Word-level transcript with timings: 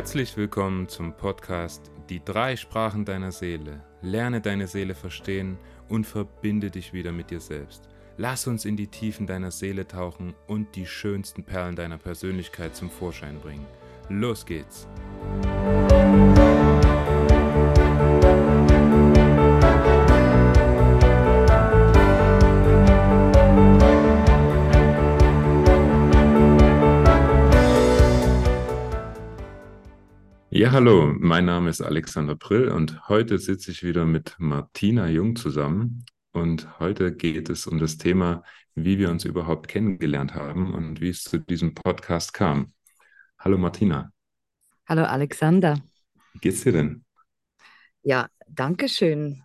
Herzlich 0.00 0.34
willkommen 0.38 0.88
zum 0.88 1.14
Podcast 1.14 1.90
Die 2.08 2.24
drei 2.24 2.56
Sprachen 2.56 3.04
deiner 3.04 3.32
Seele. 3.32 3.84
Lerne 4.00 4.40
deine 4.40 4.66
Seele 4.66 4.94
verstehen 4.94 5.58
und 5.90 6.06
verbinde 6.06 6.70
dich 6.70 6.94
wieder 6.94 7.12
mit 7.12 7.30
dir 7.30 7.40
selbst. 7.40 7.86
Lass 8.16 8.46
uns 8.46 8.64
in 8.64 8.78
die 8.78 8.86
Tiefen 8.86 9.26
deiner 9.26 9.50
Seele 9.50 9.86
tauchen 9.86 10.32
und 10.46 10.74
die 10.74 10.86
schönsten 10.86 11.44
Perlen 11.44 11.76
deiner 11.76 11.98
Persönlichkeit 11.98 12.74
zum 12.74 12.88
Vorschein 12.88 13.38
bringen. 13.40 13.66
Los 14.08 14.46
geht's! 14.46 14.88
Ja, 30.70 30.74
hallo, 30.76 31.12
mein 31.18 31.46
Name 31.46 31.68
ist 31.68 31.80
Alexander 31.80 32.36
Brill 32.36 32.68
und 32.68 33.08
heute 33.08 33.40
sitze 33.40 33.72
ich 33.72 33.82
wieder 33.82 34.06
mit 34.06 34.36
Martina 34.38 35.08
Jung 35.08 35.34
zusammen 35.34 36.06
und 36.30 36.78
heute 36.78 37.12
geht 37.12 37.50
es 37.50 37.66
um 37.66 37.80
das 37.80 37.98
Thema, 37.98 38.44
wie 38.76 38.96
wir 38.96 39.10
uns 39.10 39.24
überhaupt 39.24 39.66
kennengelernt 39.66 40.36
haben 40.36 40.72
und 40.72 41.00
wie 41.00 41.08
es 41.08 41.24
zu 41.24 41.38
diesem 41.38 41.74
Podcast 41.74 42.34
kam. 42.34 42.72
Hallo 43.36 43.58
Martina. 43.58 44.12
Hallo 44.88 45.02
Alexander. 45.02 45.82
Wie 46.34 46.38
geht's 46.38 46.62
dir 46.62 46.70
denn? 46.70 47.04
Ja, 48.04 48.28
danke 48.46 48.88
schön. 48.88 49.42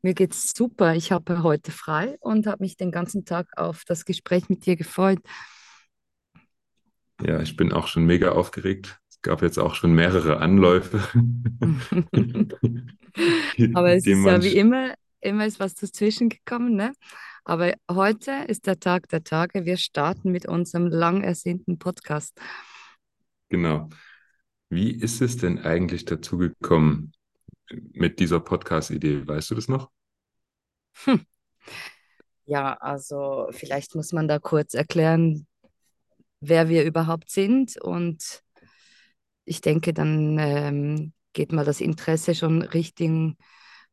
Mir 0.00 0.14
geht's 0.14 0.54
super. 0.56 0.94
Ich 0.94 1.12
habe 1.12 1.42
heute 1.42 1.70
frei 1.70 2.16
und 2.20 2.46
habe 2.46 2.62
mich 2.62 2.78
den 2.78 2.90
ganzen 2.90 3.26
Tag 3.26 3.58
auf 3.58 3.84
das 3.84 4.06
Gespräch 4.06 4.48
mit 4.48 4.64
dir 4.64 4.76
gefreut. 4.76 5.20
Ja, 7.20 7.42
ich 7.42 7.58
bin 7.58 7.72
auch 7.72 7.88
schon 7.88 8.06
mega 8.06 8.32
aufgeregt 8.32 9.01
gab 9.22 9.42
jetzt 9.42 9.58
auch 9.58 9.74
schon 9.74 9.94
mehrere 9.94 10.38
Anläufe. 10.38 11.00
Aber 13.74 13.92
es 13.94 14.06
ist 14.06 14.24
ja 14.24 14.42
wie 14.42 14.56
immer, 14.56 14.94
immer 15.20 15.46
ist 15.46 15.60
was 15.60 15.74
dazwischen 15.74 16.28
gekommen, 16.28 16.74
ne? 16.74 16.92
Aber 17.44 17.74
heute 17.90 18.44
ist 18.46 18.66
der 18.66 18.78
Tag 18.78 19.08
der 19.08 19.24
Tage. 19.24 19.64
Wir 19.64 19.76
starten 19.76 20.30
mit 20.30 20.46
unserem 20.46 20.86
lang 20.86 21.22
ersehnten 21.22 21.78
Podcast. 21.78 22.40
Genau. 23.48 23.88
Wie 24.70 24.92
ist 24.92 25.20
es 25.20 25.36
denn 25.36 25.58
eigentlich 25.58 26.04
dazu 26.04 26.38
gekommen 26.38 27.12
mit 27.92 28.20
dieser 28.20 28.40
Podcast-Idee? 28.40 29.26
Weißt 29.26 29.50
du 29.50 29.54
das 29.56 29.68
noch? 29.68 29.90
Hm. 31.04 31.26
Ja, 32.46 32.74
also 32.74 33.48
vielleicht 33.50 33.94
muss 33.94 34.12
man 34.12 34.28
da 34.28 34.38
kurz 34.38 34.74
erklären, 34.74 35.46
wer 36.40 36.68
wir 36.68 36.84
überhaupt 36.84 37.30
sind 37.30 37.80
und 37.80 38.42
ich 39.44 39.60
denke, 39.60 39.92
dann 39.92 40.38
ähm, 40.38 41.12
geht 41.32 41.52
mal 41.52 41.64
das 41.64 41.80
Interesse 41.80 42.34
schon 42.34 42.62
Richtung, 42.62 43.36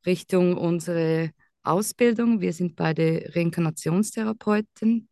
Richtung 0.05 0.57
unsere 0.57 1.31
Ausbildung. 1.63 2.41
Wir 2.41 2.53
sind 2.53 2.75
beide 2.75 3.31
Reinkarnationstherapeuten, 3.35 5.09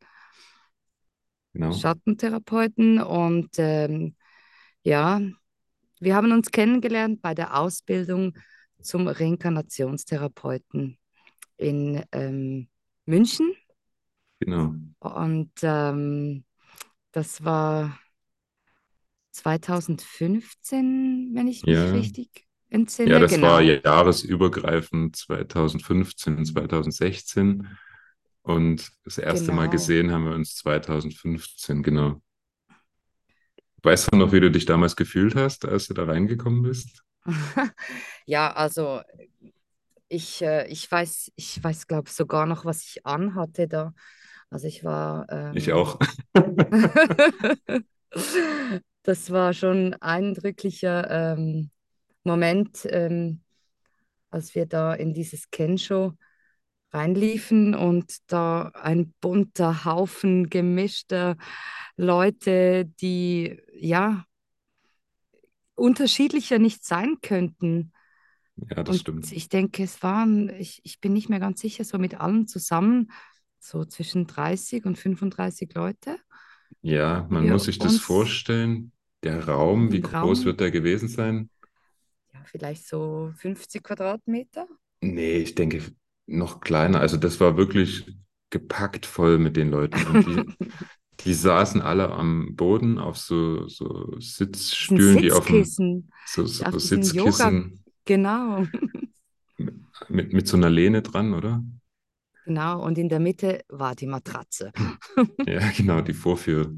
genau. 1.54 1.72
Schattentherapeuten 1.72 3.02
und 3.02 3.50
ähm, 3.58 4.16
ja, 4.84 5.22
wir 6.00 6.16
haben 6.16 6.32
uns 6.32 6.52
kennengelernt 6.52 7.22
bei 7.22 7.34
der 7.34 7.58
Ausbildung 7.60 8.38
zum 8.82 9.08
Reinkarnationstherapeuten 9.08 10.98
in 11.58 12.04
ähm, 12.12 12.70
München. 13.06 13.54
Genau. 14.40 14.76
Und 15.00 15.52
ähm, 15.64 16.46
das 17.12 17.44
war 17.44 17.98
2015, 19.38 21.32
wenn 21.34 21.48
ich 21.48 21.64
mich 21.64 21.76
ja. 21.76 21.92
richtig 21.92 22.48
entsinne. 22.70 23.12
Ja, 23.12 23.20
das 23.20 23.32
genau. 23.32 23.48
war 23.48 23.62
jahresübergreifend 23.62 25.16
2015, 25.16 26.46
2016. 26.46 27.68
Und 28.42 28.92
das 29.04 29.18
erste 29.18 29.48
genau. 29.48 29.58
Mal 29.58 29.70
gesehen 29.70 30.12
haben 30.12 30.26
wir 30.26 30.34
uns 30.34 30.56
2015, 30.56 31.84
genau. 31.84 32.22
Weißt 33.84 34.12
du 34.12 34.18
noch, 34.18 34.32
wie 34.32 34.40
du 34.40 34.50
dich 34.50 34.66
damals 34.66 34.96
gefühlt 34.96 35.36
hast, 35.36 35.66
als 35.66 35.88
du 35.88 35.94
da 35.94 36.06
reingekommen 36.06 36.64
bist? 36.64 37.04
ja, 38.26 38.52
also 38.54 39.02
ich, 40.10 40.42
äh, 40.42 40.68
ich 40.68 40.90
weiß, 40.90 41.32
ich 41.36 41.64
weiß, 41.64 41.88
glaube 41.88 42.10
sogar 42.10 42.46
noch, 42.46 42.66
was 42.66 42.84
ich 42.84 43.06
anhatte 43.06 43.68
da. 43.68 43.94
Also 44.50 44.68
ich 44.68 44.84
war. 44.84 45.28
Ähm, 45.30 45.52
ich 45.56 45.74
auch. 45.74 46.00
das 49.08 49.32
war 49.32 49.54
schon 49.54 49.94
ein 49.94 50.02
eindrücklicher 50.02 51.10
ähm, 51.10 51.72
Moment, 52.26 52.86
ähm, 52.90 53.42
als 54.30 54.54
wir 54.54 54.66
da 54.66 54.94
in 54.94 55.14
dieses 55.14 55.50
Kenshow 55.50 56.12
reinliefen 56.92 57.74
und 57.74 58.18
da 58.28 58.64
ein 58.74 59.14
bunter 59.22 59.86
Haufen 59.86 60.50
gemischter 60.50 61.38
Leute, 61.96 62.92
die 63.00 63.62
ja 63.74 64.26
unterschiedlicher 65.76 66.60
nicht 66.60 66.84
sein 66.84 67.16
könnten. 67.22 67.94
Ja, 68.58 68.84
das 68.84 68.96
und 68.96 69.02
stimmt. 69.02 69.32
Ich 69.32 69.48
denke, 69.48 69.84
es 69.84 70.04
waren, 70.04 70.50
ich, 70.50 70.82
ich 70.84 71.00
bin 71.00 71.14
nicht 71.14 71.30
mehr 71.30 71.40
ganz 71.40 71.62
sicher, 71.62 71.86
so 71.86 71.98
mit 71.98 72.20
allen 72.20 72.46
zusammen, 72.48 73.10
so 73.58 73.86
zwischen 73.86 74.28
30 74.28 74.84
und 74.84 74.98
35 74.98 75.74
Leute. 75.76 76.18
Ja, 76.82 77.26
man 77.30 77.48
muss 77.48 77.64
sich 77.64 77.80
das 77.80 78.00
vorstellen. 78.00 78.92
Der 79.28 79.46
Raum, 79.46 79.92
wie 79.92 80.00
groß 80.00 80.40
Raum, 80.40 80.46
wird 80.46 80.62
der 80.62 80.72
gewesen 80.72 81.10
sein? 81.10 81.50
Ja, 82.34 82.40
vielleicht 82.46 82.88
so 82.88 83.34
50 83.36 83.84
Quadratmeter. 83.84 84.68
Nee, 85.02 85.40
ich 85.40 85.54
denke 85.54 85.82
noch 86.28 86.62
kleiner. 86.62 87.02
Also 87.02 87.18
das 87.18 87.42
war 87.42 87.58
wirklich 87.58 88.06
gepackt 88.52 89.06
voll 89.06 89.38
mit 89.38 89.58
den 89.58 89.70
Leuten. 89.70 89.98
Die, 90.22 90.68
die 91.26 91.34
saßen 91.34 91.82
alle 91.82 92.10
am 92.12 92.56
Boden 92.56 92.98
auf 92.98 93.18
so, 93.18 93.68
so 93.68 94.16
Sitzstühlen, 94.18 95.18
die 95.18 95.34
auf 95.34 95.46
dem, 95.46 95.66
so, 96.26 96.46
so, 96.46 96.64
auf 96.64 96.80
Sitzkissen. 96.80 97.16
Yoga. 97.18 97.70
Genau. 98.06 98.66
Mit, 100.10 100.32
mit 100.32 100.48
so 100.48 100.56
einer 100.56 100.70
Lehne 100.70 101.02
dran, 101.02 101.34
oder? 101.34 101.66
Genau, 102.46 102.86
und 102.86 103.00
in 103.00 103.10
der 103.10 103.20
Mitte 103.20 103.62
war 103.68 103.96
die 103.96 104.06
Matratze. 104.06 104.72
ja, 105.48 105.72
genau, 105.76 106.02
die 106.02 106.14
Vorführ, 106.14 106.72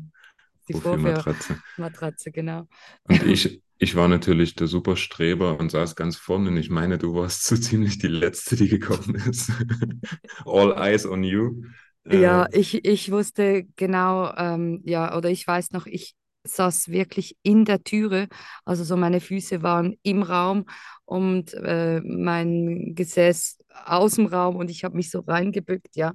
die 0.70 0.74
Vorführmatratze. 0.74 1.62
Matratze, 1.78 2.32
genau. 2.32 2.68
Und 3.04 3.24
ich, 3.24 3.62
ich 3.78 3.96
war 3.96 4.08
natürlich 4.08 4.56
der 4.56 4.68
Superstreber 4.68 5.60
und 5.60 5.72
saß 5.72 5.96
ganz 5.96 6.16
vorne. 6.16 6.50
Und 6.50 6.58
ich 6.58 6.70
meine, 6.70 6.98
du 6.98 7.16
warst 7.16 7.46
so 7.46 7.58
ziemlich 7.58 7.98
die 7.98 8.08
Letzte, 8.08 8.56
die 8.56 8.70
gekommen 8.70 9.16
ist. 9.16 9.52
All 10.46 10.74
eyes 10.78 11.06
on 11.06 11.24
you. 11.24 11.64
Ja, 12.06 12.46
äh, 12.46 12.60
ich, 12.60 12.86
ich 12.86 13.12
wusste 13.12 13.66
genau, 13.76 14.34
ähm, 14.36 14.82
ja, 14.86 15.16
oder 15.18 15.30
ich 15.30 15.46
weiß 15.46 15.72
noch, 15.72 15.86
ich 15.86 16.16
saß 16.44 16.90
wirklich 16.90 17.36
in 17.44 17.66
der 17.66 17.84
Türe. 17.84 18.28
Also 18.66 18.84
so 18.84 18.96
meine 18.96 19.20
Füße 19.20 19.62
waren 19.62 19.98
im 20.04 20.24
Raum 20.24 20.66
und 21.06 21.54
äh, 21.54 22.02
mein 22.02 22.94
Gesäß 22.96 23.58
aus 23.86 24.16
dem 24.16 24.28
Raum 24.28 24.56
und 24.56 24.72
ich 24.72 24.84
habe 24.84 24.96
mich 24.96 25.10
so 25.12 25.20
reingebückt, 25.20 25.96
ja 25.96 26.14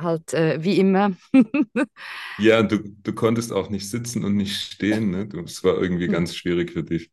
halt 0.00 0.32
äh, 0.34 0.62
wie 0.62 0.78
immer. 0.78 1.12
ja, 2.38 2.62
du, 2.62 2.78
du 2.78 3.12
konntest 3.12 3.52
auch 3.52 3.70
nicht 3.70 3.88
sitzen 3.88 4.24
und 4.24 4.36
nicht 4.36 4.56
stehen. 4.56 5.10
Ne? 5.10 5.28
Das 5.28 5.62
war 5.64 5.76
irgendwie 5.76 6.06
hm. 6.06 6.12
ganz 6.12 6.34
schwierig 6.34 6.72
für 6.72 6.82
dich. 6.82 7.10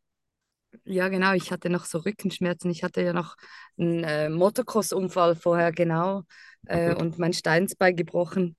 Ja, 0.83 1.09
genau. 1.09 1.33
Ich 1.33 1.51
hatte 1.51 1.69
noch 1.69 1.85
so 1.85 1.99
Rückenschmerzen. 1.99 2.69
Ich 2.69 2.83
hatte 2.83 3.01
ja 3.01 3.13
noch 3.13 3.35
einen 3.77 4.03
äh, 4.03 4.29
Motocross-Unfall 4.29 5.35
vorher, 5.35 5.71
genau. 5.71 6.23
Äh, 6.67 6.93
oh 6.95 7.01
und 7.01 7.19
mein 7.19 7.33
Steinsbein 7.33 7.95
gebrochen. 7.95 8.55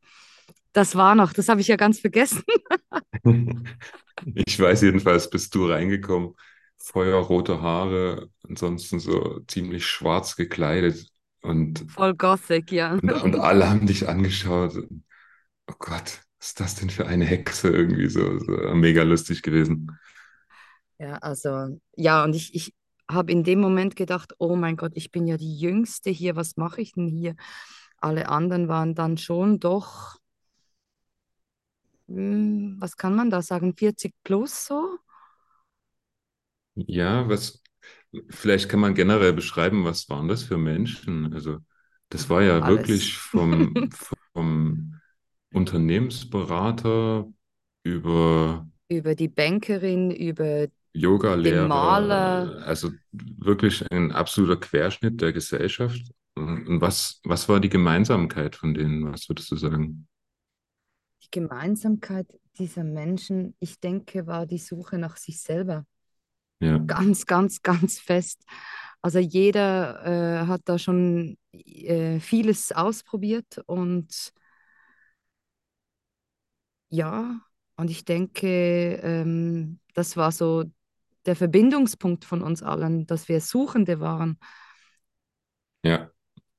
Das 0.73 0.95
war 0.95 1.15
noch, 1.15 1.33
das 1.33 1.49
habe 1.49 1.61
ich 1.61 1.69
ja 1.69 1.77
ganz 1.77 2.01
vergessen. 2.01 2.43
ich 4.35 4.61
weiß 4.61 4.83
jedenfalls, 4.83 5.31
bist 5.31 5.55
du 5.55 5.67
reingekommen, 5.67 6.35
feuerrote 6.77 7.63
Haare, 7.63 8.29
ansonsten 8.47 9.01
so 9.01 9.41
ziemlich 9.47 9.87
schwarz 9.87 10.37
gekleidet. 10.37 11.07
Und, 11.43 11.91
Voll 11.91 12.15
Gothic, 12.15 12.73
ja. 12.73 12.93
Und, 12.93 13.11
und, 13.11 13.37
alle 13.37 13.69
haben 13.69 13.87
dich 13.87 14.09
angeschaut. 14.09 14.77
Oh 15.69 15.75
Gott, 15.79 16.21
was 16.39 16.49
ist 16.49 16.61
das 16.61 16.75
denn 16.77 16.91
für 16.91 17.07
eine 17.07 17.25
Hexe 17.25 17.69
irgendwie 17.69 18.09
so, 18.09 18.39
so 18.39 18.53
mega 18.75 19.03
lustig 19.03 19.43
gewesen. 19.43 19.99
Ja, 20.99 21.15
also, 21.19 21.79
ja, 21.95 22.25
und 22.25 22.35
ich, 22.35 22.55
ich 22.55 22.75
habe 23.09 23.33
in 23.33 23.45
dem 23.45 23.61
Moment 23.61 23.97
gedacht, 23.97 24.35
oh 24.39 24.57
mein 24.57 24.77
Gott, 24.77 24.93
ich 24.95 25.11
bin 25.11 25.27
ja 25.27 25.37
die 25.37 25.59
Jüngste 25.59 26.11
hier, 26.11 26.37
was 26.37 26.57
mache 26.57 26.81
ich 26.81 26.93
denn 26.93 27.09
hier? 27.09 27.37
Alle 27.99 28.29
anderen 28.29 28.69
waren 28.69 28.95
dann 28.95 29.19
schon 29.19 29.61
doch, 29.61 30.19
hm, 32.09 32.77
was 32.79 32.97
kann 32.97 33.15
man 33.15 33.31
da 33.31 33.43
sagen, 33.43 33.75
40 33.77 34.15
plus 34.23 34.67
so? 34.67 34.99
Ja, 36.75 37.29
was, 37.29 37.63
Vielleicht 38.31 38.69
kann 38.69 38.81
man 38.81 38.95
generell 38.95 39.33
beschreiben, 39.33 39.85
was 39.85 40.09
waren 40.09 40.29
das 40.29 40.43
für 40.43 40.59
Menschen? 40.59 41.33
Also, 41.33 41.59
das 42.09 42.29
war 42.31 42.43
ja 42.43 42.61
Alles. 42.61 42.69
wirklich 42.69 43.17
vom, 43.17 43.91
vom 44.35 45.01
Unternehmensberater 45.53 47.27
über, 47.85 48.69
über 48.89 49.15
die 49.15 49.29
Bankerin, 49.29 50.11
über 50.11 50.67
dem 50.67 51.69
Maler. 51.69 52.45
Yoga-Lehrer, 52.45 52.67
also 52.67 52.91
wirklich 53.13 53.91
ein 53.91 54.13
absoluter 54.13 54.57
Querschnitt 54.57 55.21
der 55.21 55.33
Gesellschaft. 55.33 56.01
Und 56.35 56.81
was, 56.81 57.21
was 57.25 57.49
war 57.49 57.61
die 57.61 57.69
Gemeinsamkeit 57.69 58.57
von 58.57 58.75
denen? 58.75 59.13
Was 59.13 59.29
würdest 59.29 59.51
du 59.51 59.57
sagen? 59.57 60.07
Die 61.23 61.31
Gemeinsamkeit 61.31 62.27
dieser 62.59 62.85
Menschen, 62.85 63.55
ich 63.59 63.81
denke, 63.81 64.27
war 64.27 64.47
die 64.47 64.59
Suche 64.59 64.99
nach 64.99 65.17
sich 65.17 65.41
selber. 65.41 65.85
Ja, 66.61 66.89
Ganz, 66.89 67.27
ganz, 67.27 67.63
ganz 67.63 67.99
fest. 67.99 68.45
Also 69.03 69.19
jeder 69.19 70.43
äh, 70.45 70.47
hat 70.47 70.63
da 70.67 70.79
schon 70.79 71.37
äh, 71.53 72.21
vieles 72.21 72.73
ausprobiert 72.73 73.59
und 73.67 74.33
ja, 76.89 77.41
und 77.77 77.91
ich 77.91 78.05
denke, 78.05 78.47
ähm, 79.03 79.81
das 79.95 80.17
war 80.17 80.33
so 80.33 80.65
der 81.27 81.37
Verbindungspunkt 81.37 82.25
von 82.25 82.43
uns 82.43 82.63
allen, 82.63 83.07
dass 83.07 83.29
wir 83.29 83.41
Suchende 83.41 84.01
waren 84.01 84.39
ja, 85.83 86.11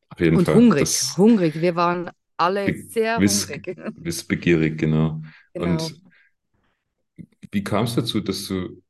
auf 0.09 0.19
jeden 0.19 0.37
und 0.37 0.45
Fall. 0.45 0.55
hungrig, 0.55 0.81
Das 0.81 1.17
hungrig. 1.17 1.61
Wir 1.61 1.75
waren 1.75 2.09
alle 2.37 2.75
sehr 2.89 3.21
wiss, 3.21 3.47
hungrig. 3.47 3.75
wissbegierig, 3.95 4.77
genau. 4.77 5.21
Genau. 5.53 5.91
Und 5.91 6.01
wie 7.51 7.63
kam 7.63 7.85
es 7.85 7.95
dazu, 7.95 8.19
dass 8.21 8.45
du, 8.47 8.81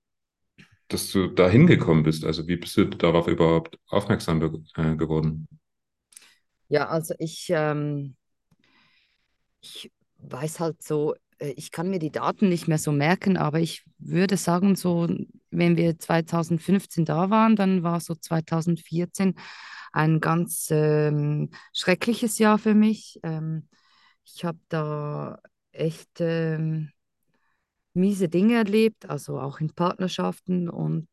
dass 0.87 1.11
du 1.11 1.27
da 1.27 1.49
hingekommen 1.49 2.03
bist? 2.03 2.25
Also 2.25 2.47
wie 2.47 2.57
bist 2.57 2.77
du 2.77 2.85
darauf 2.85 3.27
überhaupt 3.27 3.77
aufmerksam 3.87 4.41
äh, 4.75 4.95
geworden? 4.95 5.47
Ja, 6.69 6.87
also 6.89 7.13
ich, 7.19 7.47
ähm, 7.49 8.15
ich 9.61 9.91
weiß 10.19 10.59
halt 10.59 10.81
so, 10.83 11.15
äh, 11.39 11.49
ich 11.55 11.71
kann 11.71 11.89
mir 11.89 11.99
die 11.99 12.11
Daten 12.11 12.49
nicht 12.49 12.67
mehr 12.67 12.77
so 12.77 12.91
merken, 12.91 13.37
aber 13.37 13.59
ich 13.59 13.83
würde 13.99 14.37
sagen, 14.37 14.75
so, 14.75 15.07
wenn 15.51 15.77
wir 15.77 15.97
2015 15.99 17.05
da 17.05 17.29
waren, 17.29 17.55
dann 17.55 17.83
war 17.83 17.99
so 17.99 18.15
2014 18.15 19.35
ein 19.93 20.19
ganz 20.19 20.67
ähm, 20.71 21.49
schreckliches 21.73 22.37
Jahr 22.39 22.57
für 22.59 22.73
mich. 22.75 23.19
Ähm, 23.23 23.67
ich 24.25 24.43
habe 24.45 24.59
da 24.69 25.39
echt 25.71 26.19
ähm, 26.19 26.91
miese 27.97 28.29
Dinge 28.29 28.55
erlebt, 28.55 29.09
also 29.09 29.39
auch 29.39 29.59
in 29.59 29.73
Partnerschaften 29.73 30.69
und 30.69 31.07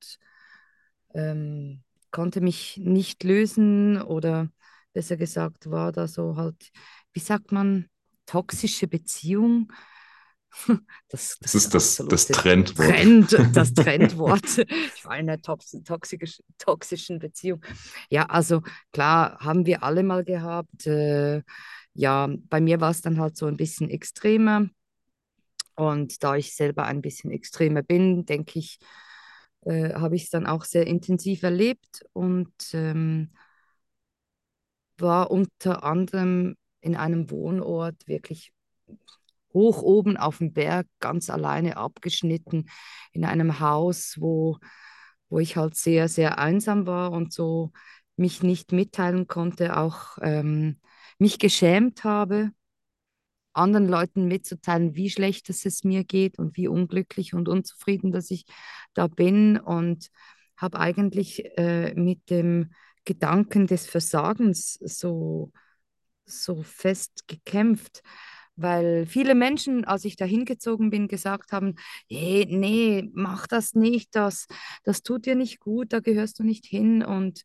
ähm, 1.15 1.83
konnte 2.11 2.41
mich 2.41 2.77
nicht 2.79 3.25
lösen 3.25 4.01
oder 4.01 4.49
besser 4.93 5.17
gesagt 5.17 5.71
war 5.71 5.93
da 5.93 6.07
so 6.07 6.37
halt, 6.37 6.71
wie 7.13 7.21
sagt 7.21 7.53
man, 7.53 7.89
toxische 8.27 8.87
Beziehung. 8.87 9.73
Das, 11.09 11.37
Das 11.41 11.53
das 11.53 11.55
ist 11.55 11.75
das, 11.75 11.97
das 12.09 12.27
Trendwort. 12.29 12.89
Trend, 12.89 13.39
das 13.53 13.75
Trendwort. 13.75 14.59
Ich 14.59 15.05
war 15.05 15.19
in 15.19 15.29
einer 15.29 15.41
tox 15.41 15.77
toxisch, 15.85 16.41
toxischen 16.59 17.19
Beziehung. 17.19 17.61
Ja, 18.11 18.27
also 18.27 18.63
klar, 18.93 19.39
haben 19.41 19.67
wir 19.67 19.83
alle 19.83 20.03
mal 20.03 20.25
gehabt. 20.25 20.87
Äh, 20.87 21.43
ja, 21.95 22.29
bei 22.49 22.61
mir 22.61 22.81
war 22.81 22.91
es 22.91 23.01
dann 23.03 23.19
halt 23.19 23.37
so 23.37 23.47
ein 23.47 23.57
bisschen 23.57 23.91
extremer. 23.91 24.69
Und 25.77 26.23
da 26.23 26.37
ich 26.37 26.55
selber 26.55 26.85
ein 26.85 27.03
bisschen 27.03 27.31
extremer 27.31 27.83
bin, 27.83 28.25
denke 28.27 28.59
ich, 28.59 28.79
äh, 29.63 29.95
habe 29.95 30.17
ich 30.17 30.25
es 30.25 30.31
dann 30.31 30.47
auch 30.47 30.65
sehr 30.65 30.87
intensiv 30.87 31.43
erlebt 31.43 32.05
und 32.13 32.53
ähm, 32.73 33.31
war 34.99 35.31
unter 35.31 35.85
anderem 35.85 36.57
in 36.81 36.97
einem 36.97 37.31
Wohnort 37.31 38.07
wirklich 38.07 38.53
hoch 39.53 39.83
oben 39.83 40.17
auf 40.17 40.39
dem 40.39 40.53
Berg, 40.53 40.87
ganz 41.01 41.31
alleine 41.31 41.77
abgeschnitten, 41.77 42.69
in 43.13 43.25
einem 43.25 43.61
Haus, 43.61 44.17
wo, 44.19 44.59
wo 45.29 45.39
ich 45.39 45.57
halt 45.57 45.77
sehr, 45.77 46.09
sehr 46.09 46.39
einsam 46.39 46.87
war 46.87 47.13
und 47.13 47.33
so 47.33 47.73
mich 48.17 48.43
nicht 48.43 48.73
mitteilen 48.73 49.27
konnte, 49.27 49.77
auch 49.77 50.19
ähm, 50.23 50.81
mich 51.19 51.39
geschämt 51.39 52.05
habe 52.05 52.51
anderen 53.55 53.89
Leuten 53.89 54.27
mitzuteilen, 54.27 54.95
wie 54.95 55.11
schlecht 55.11 55.49
es, 55.51 55.65
es 55.65 55.85
mir 55.85 56.05
geht 56.05 56.39
und 56.39 56.57
wie 56.57 56.69
unglücklich 56.69 57.35
und 57.35 57.49
unzufrieden, 57.49 58.13
dass 58.13 58.31
ich 58.31 58.45
da 58.95 59.07
bin 59.07 59.59
und 59.59 60.11
habe 60.57 60.79
eigentlich 60.79 61.45
äh, 61.57 61.95
mit 61.95 62.31
dem 62.31 62.71
Gedanken 63.05 63.67
des 63.67 63.87
Versagens 63.87 64.75
so, 64.75 65.53
so 66.25 66.63
fest 66.63 67.29
gekämpft, 67.29 68.03
weil 68.57 69.07
viele 69.07 69.35
Menschen, 69.35 69.85
als 69.85 70.05
ich 70.05 70.17
da 70.17 70.25
hingezogen 70.25 70.91
bin, 70.91 71.09
gesagt 71.09 71.53
haben, 71.53 71.75
hey, 72.09 72.47
nee, 72.49 73.11
mach 73.13 73.47
das 73.47 73.75
nicht, 73.75 74.15
das, 74.15 74.47
das 74.85 75.03
tut 75.03 75.27
dir 75.27 75.35
nicht 75.35 75.61
gut, 75.61 75.93
da 75.93 76.01
gehörst 76.01 76.39
du 76.39 76.45
nicht 76.45 76.65
hin. 76.65 77.03
Und 77.03 77.43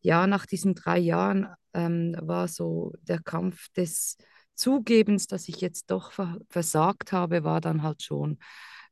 ja, 0.00 0.26
nach 0.26 0.46
diesen 0.46 0.74
drei 0.74 0.98
Jahren 0.98 1.48
ähm, 1.72 2.16
war 2.20 2.48
so 2.48 2.92
der 3.02 3.20
Kampf 3.20 3.68
des 3.76 4.16
Zugebens, 4.60 5.26
dass 5.26 5.48
ich 5.48 5.62
jetzt 5.62 5.90
doch 5.90 6.12
ver 6.12 6.38
versagt 6.50 7.12
habe, 7.12 7.44
war 7.44 7.62
dann 7.62 7.82
halt 7.82 8.02
schon 8.02 8.38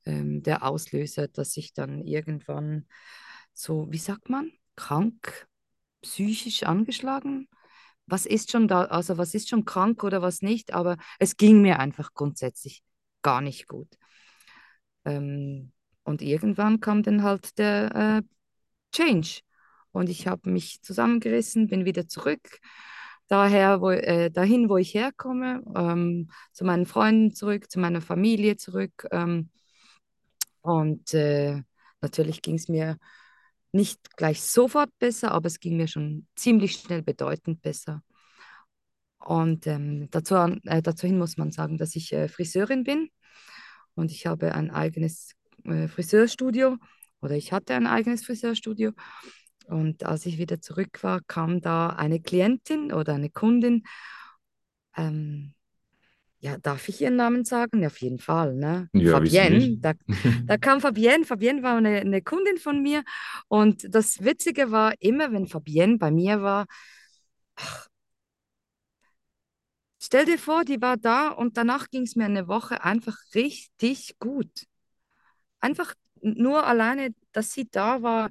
ähm, 0.07 0.43
der 0.43 0.63
Auslöser, 0.63 1.29
dass 1.29 1.59
ich 1.59 1.75
dann 1.75 2.01
irgendwann 2.03 2.87
so, 3.53 3.87
wie 3.91 3.99
sagt 3.99 4.31
man, 4.31 4.51
krank, 4.77 5.47
psychisch 6.01 6.63
angeschlagen. 6.63 7.49
Was 8.07 8.25
ist 8.25 8.51
schon 8.51 8.67
da, 8.67 8.85
also 8.85 9.19
was 9.19 9.35
ist 9.35 9.51
schon 9.51 9.67
krank 9.67 10.05
oder 10.05 10.23
was 10.23 10.41
nicht, 10.41 10.73
aber 10.73 10.97
es 11.19 11.37
ging 11.37 11.61
mir 11.61 11.79
einfach 11.81 12.15
grundsätzlich 12.15 12.83
gar 13.21 13.43
nicht 13.43 13.69
gut. 13.69 13.89
Ähm, 15.05 15.73
und 16.05 16.23
irgendwann 16.23 16.81
kam 16.81 17.03
dann 17.03 17.23
halt 17.23 17.59
der 17.59 17.95
äh, 17.95 18.23
Change. 18.97 19.41
Und 19.93 20.09
ich 20.09 20.27
habe 20.27 20.51
mich 20.51 20.81
zusammengerissen, 20.83 21.67
bin 21.69 21.85
wieder 21.85 22.09
zurück, 22.09 22.61
daher, 23.29 23.81
wo, 23.81 23.91
äh, 23.91 24.31
dahin, 24.31 24.69
wo 24.69 24.77
ich 24.77 24.95
herkomme, 24.95 25.63
ähm, 25.77 26.31
zu 26.53 26.65
meinen 26.65 26.87
Freunden 26.87 27.35
zurück, 27.35 27.71
zu 27.71 27.79
meiner 27.79 28.01
Familie 28.01 28.57
zurück. 28.57 29.07
Ähm, 29.13 29.51
und 30.63 31.15
äh, 31.15 31.63
natürlich 32.01 32.43
ging 32.43 32.57
es 32.57 32.69
mir 32.69 32.99
nicht 33.73 34.17
gleich 34.17 34.43
sofort 34.43 34.91
besser, 34.99 35.33
aber 35.33 35.47
es 35.47 35.61
ging 35.61 35.77
mir 35.77 35.89
schon 35.89 36.27
ziemlich 36.37 36.73
schnell 36.73 37.03
bedeutend 37.03 37.63
besser. 37.63 38.03
Und 39.19 39.67
ähm, 39.67 40.09
dazu, 40.11 40.35
äh, 40.35 40.83
dazu 40.83 41.07
hin 41.07 41.19
muss 41.19 41.37
man 41.37 41.53
sagen, 41.53 41.77
dass 41.79 41.97
ich 41.97 42.13
äh, 42.13 42.29
Friseurin 42.29 42.85
bin 42.85 43.11
und 43.95 44.11
ich 44.11 44.27
habe 44.27 44.55
ein 44.55 44.71
eigenes 44.71 45.35
äh, 45.65 45.89
Friseurstudio 45.89 46.79
oder 47.21 47.35
ich 47.35 47.53
hatte 47.53 47.75
ein 47.75 47.87
eigenes 47.87 48.25
Friseurstudio. 48.25 48.93
Und 49.69 50.05
als 50.05 50.27
ich 50.27 50.39
wieder 50.39 50.61
zurück 50.61 51.03
war, 51.03 51.21
kam 51.27 51.61
da 51.61 51.91
eine 51.91 52.21
Klientin 52.21 52.93
oder 52.93 53.15
eine 53.15 53.31
Kundin. 53.31 53.85
Ähm, 54.97 55.55
ja, 56.41 56.57
darf 56.59 56.89
ich 56.89 57.01
ihren 57.01 57.17
Namen 57.17 57.45
sagen? 57.45 57.83
Ja, 57.83 57.89
auf 57.89 58.01
jeden 58.01 58.19
Fall, 58.19 58.55
ne? 58.55 58.89
Ja? 58.93 59.13
Fabienne, 59.13 59.77
da, 59.79 59.93
da 60.47 60.57
kam 60.59 60.81
Fabienne. 60.81 61.25
Fabienne 61.25 61.63
war 61.63 61.77
eine, 61.77 62.01
eine 62.01 62.23
Kundin 62.23 62.59
von 62.59 62.81
mir. 62.81 63.03
Und 63.49 63.87
das 63.95 64.25
Witzige 64.25 64.71
war, 64.71 64.95
immer 65.01 65.33
wenn 65.33 65.47
Fabienne 65.47 65.99
bei 65.99 66.11
mir 66.11 66.41
war, 66.41 66.67
stell 69.99 70.25
dir 70.25 70.39
vor, 70.39 70.65
die 70.65 70.81
war 70.81 70.97
da 70.97 71.29
und 71.29 71.57
danach 71.57 71.91
ging 71.91 72.03
es 72.03 72.17
mir 72.17 72.25
eine 72.25 72.47
Woche 72.49 72.85
einfach 72.85 73.17
richtig 73.35 74.17
gut. 74.19 74.67
Einfach 75.61 75.95
nur 76.23 76.67
alleine, 76.67 77.11
dass 77.33 77.53
sie 77.53 77.69
da 77.69 78.03
war, 78.03 78.31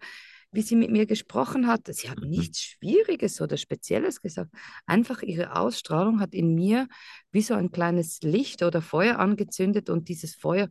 wie 0.52 0.62
sie 0.62 0.76
mit 0.76 0.92
mir 0.92 1.06
gesprochen 1.06 1.68
hat. 1.68 1.88
Sie 1.94 2.10
hat 2.10 2.20
Mhm. 2.20 2.30
nichts 2.30 2.62
Schwieriges 2.62 3.42
oder 3.42 3.58
Spezielles 3.58 4.22
gesagt. 4.22 4.52
Einfach 4.86 5.22
ihre 5.22 5.56
Ausstrahlung 5.56 6.20
hat 6.20 6.34
in 6.34 6.56
mir 6.56 6.88
wie 7.32 7.42
so 7.42 7.54
ein 7.54 7.72
kleines 7.72 8.22
Licht 8.22 8.64
oder 8.64 8.82
Feuer 8.82 9.20
angezündet 9.20 9.90
und 9.90 10.10
dieses 10.10 10.36
Feuer 10.36 10.70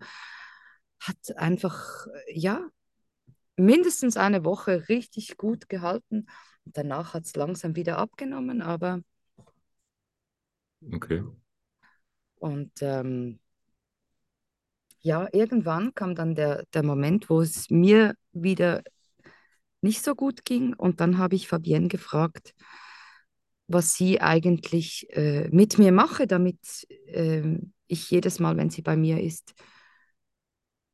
hat 1.01 1.37
einfach, 1.37 2.07
äh, 2.29 2.39
ja, 2.39 2.67
mindestens 3.57 4.17
eine 4.17 4.45
Woche 4.45 4.89
richtig 4.89 5.37
gut 5.37 5.69
gehalten. 5.69 6.27
Und 6.67 6.77
danach 6.77 7.15
hat 7.15 7.25
es 7.27 7.37
langsam 7.37 7.77
wieder 7.77 7.99
abgenommen, 7.99 8.63
aber 8.63 9.01
Okay. 10.95 11.23
und 12.39 12.73
ähm, 12.83 13.39
ja, 15.01 15.29
irgendwann 15.33 15.95
kam 15.95 16.15
dann 16.15 16.35
der, 16.35 16.65
der 16.75 16.83
Moment, 16.83 17.31
wo 17.31 17.41
es 17.41 17.71
mir 17.71 18.15
wieder 18.33 18.83
nicht 19.87 20.05
so 20.05 20.15
gut 20.15 20.45
ging. 20.45 20.75
Und 20.75 21.01
dann 21.01 21.17
habe 21.19 21.35
ich 21.37 21.49
Fabienne 21.49 21.89
gefragt, 21.89 22.55
was 23.69 23.95
sie 23.95 24.21
eigentlich 24.21 25.09
äh, 25.11 25.49
mit 25.51 25.79
mir 25.79 25.93
mache, 25.93 26.27
damit 26.27 26.59
ähm, 27.09 27.73
ich 27.87 28.11
jedes 28.11 28.39
Mal, 28.39 28.57
wenn 28.57 28.71
sie 28.71 28.83
bei 28.83 28.97
mir 28.97 29.21
ist, 29.21 29.55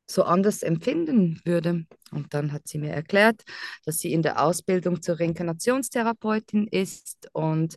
so 0.05 0.23
anders 0.23 0.63
empfinden 0.63 1.41
würde. 1.45 1.85
Und 2.11 2.33
dann 2.33 2.51
hat 2.51 2.67
sie 2.67 2.77
mir 2.77 2.91
erklärt, 2.91 3.43
dass 3.85 3.99
sie 3.99 4.13
in 4.13 4.21
der 4.21 4.41
Ausbildung 4.41 5.01
zur 5.01 5.19
Reinkarnationstherapeutin 5.19 6.67
ist 6.67 7.29
und 7.33 7.75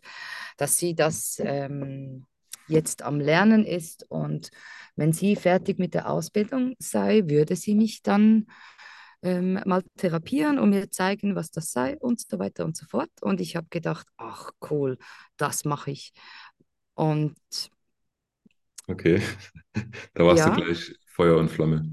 dass 0.56 0.78
sie 0.78 0.94
das 0.94 1.40
ähm, 1.42 2.26
jetzt 2.68 3.02
am 3.02 3.20
Lernen 3.20 3.64
ist. 3.64 4.04
Und 4.08 4.50
wenn 4.96 5.12
sie 5.12 5.37
fertig 5.37 5.78
mit 5.78 5.94
der 5.94 6.11
Ausbildung 6.11 6.75
sei, 6.78 7.23
würde 7.26 7.56
sie 7.56 7.75
mich 7.75 8.02
dann 8.02 8.46
ähm, 9.26 9.61
mal 9.66 9.83
therapieren 9.97 10.59
und 10.59 10.71
mir 10.71 10.90
zeigen, 10.90 11.35
was 11.37 11.50
das 11.50 11.73
sei 11.73 11.99
und 11.99 12.21
so 12.21 12.38
weiter 12.38 12.64
und 12.64 12.76
so 12.76 12.87
fort. 12.87 13.11
Und 13.23 13.40
ich 13.40 13.56
habe 13.56 13.66
gedacht, 13.71 14.06
ach 14.18 14.52
cool, 14.71 14.99
das 15.38 15.64
mache 15.64 15.90
ich. 15.92 16.12
Und 16.95 17.37
Okay, 18.88 19.21
da 20.14 20.25
warst 20.25 20.47
du 20.47 20.50
ja, 20.50 20.52
gleich 20.52 20.92
Feuer 21.06 21.37
und 21.38 21.49
Flamme. 21.50 21.88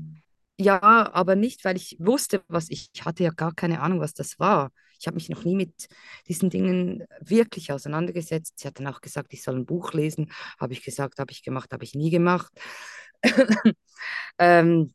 ja, 0.57 0.81
aber 1.13 1.35
nicht, 1.35 1.65
weil 1.65 1.75
ich 1.77 1.97
wusste, 1.99 2.43
was 2.47 2.69
ich, 2.69 2.89
ich 2.93 3.05
hatte 3.05 3.23
ja 3.23 3.31
gar 3.31 3.53
keine 3.53 3.81
Ahnung, 3.81 3.99
was 3.99 4.13
das 4.13 4.39
war. 4.39 4.71
Ich 4.99 5.07
habe 5.07 5.15
mich 5.15 5.29
noch 5.29 5.43
nie 5.43 5.55
mit 5.55 5.87
diesen 6.27 6.49
Dingen 6.49 7.03
wirklich 7.19 7.71
auseinandergesetzt. 7.71 8.59
Sie 8.59 8.67
hat 8.67 8.79
dann 8.79 8.87
auch 8.87 9.01
gesagt, 9.01 9.33
ich 9.33 9.43
soll 9.43 9.55
ein 9.55 9.65
Buch 9.65 9.93
lesen. 9.93 10.31
Habe 10.59 10.73
ich 10.73 10.83
gesagt, 10.83 11.19
habe 11.19 11.31
ich 11.31 11.43
gemacht, 11.43 11.73
habe 11.73 11.83
ich 11.83 11.95
nie 11.95 12.09
gemacht. 12.11 12.51
ähm, 14.39 14.93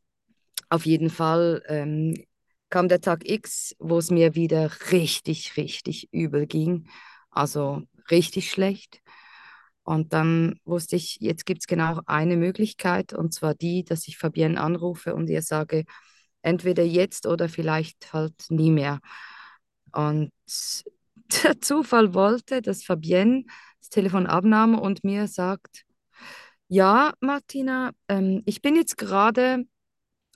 auf 0.69 0.85
jeden 0.85 1.09
Fall 1.09 1.63
ähm, 1.67 2.15
kam 2.69 2.87
der 2.87 3.01
Tag 3.01 3.27
X, 3.29 3.75
wo 3.79 3.97
es 3.97 4.11
mir 4.11 4.35
wieder 4.35 4.71
richtig, 4.91 5.57
richtig 5.57 6.09
übel 6.11 6.47
ging. 6.47 6.87
Also 7.31 7.83
richtig 8.11 8.51
schlecht. 8.51 9.01
Und 9.83 10.13
dann 10.13 10.59
wusste 10.65 10.95
ich, 10.95 11.17
jetzt 11.19 11.45
gibt 11.45 11.61
es 11.61 11.67
genau 11.67 12.01
eine 12.05 12.37
Möglichkeit, 12.37 13.13
und 13.13 13.33
zwar 13.33 13.55
die, 13.55 13.83
dass 13.83 14.07
ich 14.07 14.17
Fabienne 14.17 14.61
anrufe 14.61 15.15
und 15.15 15.29
ihr 15.29 15.41
sage, 15.41 15.85
entweder 16.41 16.83
jetzt 16.83 17.25
oder 17.25 17.49
vielleicht 17.49 18.13
halt 18.13 18.35
nie 18.49 18.71
mehr. 18.71 18.99
Und 19.91 20.31
der 21.43 21.59
Zufall 21.61 22.13
wollte, 22.13 22.61
dass 22.61 22.83
Fabienne 22.83 23.45
das 23.79 23.89
Telefon 23.89 24.27
abnahm 24.27 24.77
und 24.77 25.03
mir 25.03 25.27
sagt, 25.27 25.85
ja, 26.67 27.13
Martina, 27.19 27.91
ähm, 28.07 28.43
ich 28.45 28.61
bin 28.61 28.75
jetzt 28.75 28.97
gerade 28.97 29.65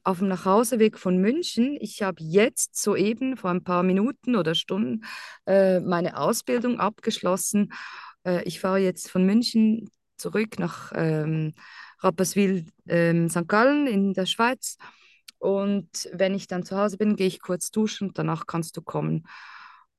auf 0.04 0.20
dem 0.20 0.28
Nachhauseweg 0.28 0.98
von 0.98 1.18
München. 1.18 1.78
Ich 1.80 2.02
habe 2.02 2.22
jetzt 2.22 2.82
soeben 2.82 3.38
vor 3.38 3.52
ein 3.52 3.64
paar 3.64 3.84
Minuten 3.84 4.36
oder 4.36 4.54
Stunden 4.56 5.06
äh, 5.46 5.80
meine 5.80 6.18
Ausbildung 6.18 6.80
abgeschlossen. 6.80 7.74
Äh, 8.26 8.44
ich 8.44 8.60
fahre 8.60 8.80
jetzt 8.80 9.10
von 9.10 9.26
München 9.26 9.90
zurück 10.18 10.60
nach 10.60 10.92
ähm, 10.96 11.54
Rapperswil, 12.00 12.68
ähm, 12.88 13.30
St. 13.30 13.48
Gallen 13.48 13.88
in 13.88 14.14
der 14.14 14.26
Schweiz. 14.26 14.78
Und 15.40 16.10
wenn 16.14 16.36
ich 16.36 16.48
dann 16.48 16.64
zu 16.64 16.78
Hause 16.78 16.98
bin, 16.98 17.16
gehe 17.16 17.28
ich 17.28 17.42
kurz 17.42 17.72
duschen 17.72 18.10
und 18.10 18.18
danach 18.18 18.46
kannst 18.46 18.78
du 18.78 18.82
kommen. 18.82 19.26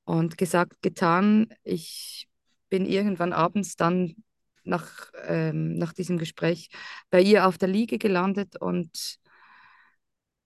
Und 0.03 0.37
gesagt, 0.37 0.81
getan, 0.81 1.49
ich 1.63 2.27
bin 2.69 2.85
irgendwann 2.85 3.33
abends 3.33 3.75
dann 3.75 4.15
nach, 4.63 5.11
ähm, 5.27 5.75
nach 5.75 5.93
diesem 5.93 6.17
Gespräch 6.17 6.69
bei 7.09 7.21
ihr 7.21 7.47
auf 7.47 7.57
der 7.57 7.69
Liege 7.69 7.97
gelandet 7.97 8.55
und 8.59 9.19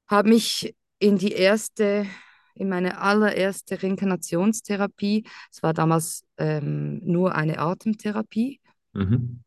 habe 0.10 0.30
mich 0.30 0.76
in 1.00 1.18
die 1.18 1.32
erste, 1.32 2.06
in 2.56 2.70
meine 2.70 3.00
allererste 3.00 3.82
Reinkarnationstherapie, 3.82 5.26
es 5.52 5.64
war 5.64 5.74
damals 5.74 6.26
ähm, 6.38 7.00
nur 7.04 7.36
eine 7.36 7.60
Atemtherapie 7.60 8.60
Mhm. 8.94 9.44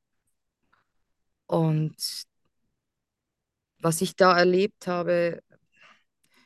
und 1.47 2.25
was 3.81 4.01
ich 4.01 4.17
da 4.17 4.39
erlebt 4.39 4.87
habe, 4.87 5.43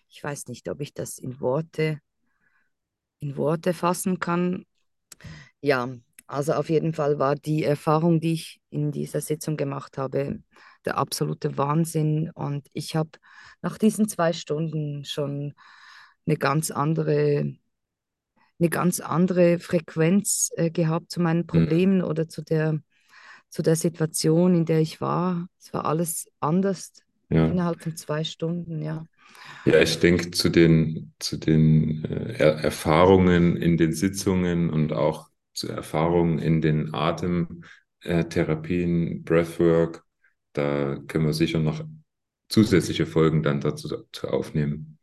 ich 0.09 0.25
weiß 0.25 0.47
nicht, 0.49 0.69
ob 0.69 0.81
ich 0.81 0.95
das 0.95 1.19
in 1.19 1.41
Worte, 1.41 2.01
in 3.19 3.37
Worte 3.37 3.75
fassen 3.75 4.19
kann. 4.19 4.65
Ja, 5.61 5.89
also 6.27 6.55
auf 6.55 6.71
jeden 6.71 6.95
Fall 6.95 7.19
war 7.19 7.35
die 7.35 7.65
Erfahrung, 7.65 8.21
die 8.21 8.33
ich 8.33 8.61
in 8.71 8.93
dieser 8.93 9.21
Sitzung 9.21 9.57
gemacht 9.57 9.99
habe, 9.99 10.43
der 10.87 10.99
absolute 10.99 11.57
Wahnsinn. 11.59 12.31
Und 12.35 12.69
ich 12.73 12.97
habe 12.97 13.11
nach 13.63 13.79
diesen 13.79 14.09
zwei 14.09 14.33
Stunden 14.33 15.05
schon 15.05 15.55
eine 16.27 16.37
ganz 16.37 16.71
andere, 16.71 17.55
eine 18.59 18.71
ganz 18.71 19.01
andere 19.01 19.59
Frequenz 19.59 20.51
äh, 20.57 20.71
gehabt 20.71 21.11
zu 21.11 21.21
meinen 21.21 21.41
Mhm. 21.43 21.49
Problemen 21.49 22.03
oder 22.03 22.27
zu 22.29 22.43
der, 22.43 22.81
zu 23.51 23.63
der 23.63 23.77
Situation, 23.77 24.55
in 24.55 24.65
der 24.65 24.81
ich 24.81 25.01
war. 25.01 25.47
Es 25.59 25.73
war 25.73 25.85
alles 25.85 26.29
anders 26.41 26.93
Ja. 27.29 27.51
innerhalb 27.51 27.83
von 27.83 27.97
zwei 27.97 28.23
Stunden, 28.25 28.83
ja. 28.83 29.07
Ja, 29.65 29.81
ich 29.81 29.99
denke 29.99 30.31
zu 30.31 30.49
den, 30.49 31.13
zu 31.19 31.39
den 31.39 32.05
äh, 32.05 32.35
er 32.39 32.59
Erfahrungen 32.61 33.57
in 33.57 33.77
den 33.77 33.93
Sitzungen 33.93 34.71
und 34.71 34.93
auch 34.93 35.29
zu 35.55 35.67
Erfahrungen 35.69 36.39
in 36.39 36.61
den 36.61 36.95
Atemtherapien, 36.95 39.25
Breathwork, 39.25 40.05
da 40.57 40.97
können 41.07 41.27
wir 41.27 41.33
sicher 41.33 41.59
noch 41.59 41.85
zusätzliche 42.49 43.07
Folgen 43.07 43.43
dann 43.43 43.61
dazu, 43.61 43.89
dazu 43.89 44.29
aufnehmen. 44.29 44.99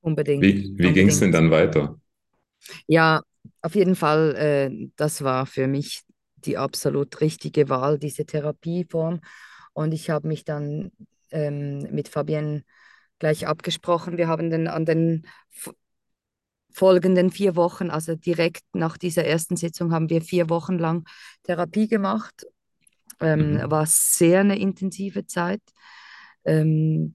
Unbedingt, 0.00 0.42
Wie, 0.42 0.74
wie 0.76 0.92
ging 0.92 1.08
es 1.08 1.20
denn 1.20 1.32
dann 1.32 1.50
weiter? 1.50 1.98
Ja, 2.86 3.22
auf 3.62 3.74
jeden 3.74 3.96
Fall, 3.96 4.34
äh, 4.36 4.88
das 4.96 5.22
war 5.22 5.46
für 5.46 5.66
mich 5.66 6.02
die 6.36 6.58
absolut 6.58 7.20
richtige 7.20 7.68
Wahl, 7.68 7.98
diese 7.98 8.26
Therapieform. 8.26 9.20
Und 9.72 9.92
ich 9.92 10.10
habe 10.10 10.28
mich 10.28 10.44
dann 10.44 10.92
ähm, 11.30 11.88
mit 11.90 12.08
Fabienne 12.08 12.64
gleich 13.18 13.46
abgesprochen. 13.46 14.18
Wir 14.18 14.28
haben 14.28 14.50
dann 14.50 14.68
an 14.68 14.84
den 14.84 15.26
folgenden 16.70 17.30
vier 17.30 17.56
Wochen, 17.56 17.90
also 17.90 18.16
direkt 18.16 18.62
nach 18.72 18.98
dieser 18.98 19.24
ersten 19.24 19.56
Sitzung, 19.56 19.92
haben 19.92 20.10
wir 20.10 20.20
vier 20.20 20.50
Wochen 20.50 20.78
lang 20.78 21.04
Therapie 21.44 21.88
gemacht. 21.88 22.46
Ähm, 23.20 23.58
Mhm. 23.58 23.70
war 23.70 23.86
sehr 23.86 24.40
eine 24.40 24.58
intensive 24.58 25.26
Zeit. 25.26 25.62
Ähm, 26.44 27.14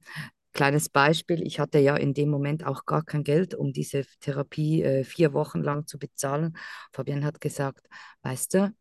kleines 0.54 0.90
Beispiel, 0.90 1.44
ich 1.46 1.60
hatte 1.60 1.80
ja 1.80 1.96
in 1.96 2.14
dem 2.14 2.30
Moment 2.30 2.66
auch 2.66 2.86
gar 2.86 3.04
kein 3.04 3.24
Geld, 3.24 3.54
um 3.56 3.74
diese 3.74 4.04
Therapie 4.22 4.84
äh, 4.84 5.04
vier 5.04 5.34
Wochen 5.34 5.62
lang 5.62 5.88
zu 5.88 6.00
bezahlen. 6.00 6.58
Fabian 6.94 7.24
hat 7.26 7.42
gesagt, 7.42 7.88
weißt 8.24 8.56
du, 8.56 8.74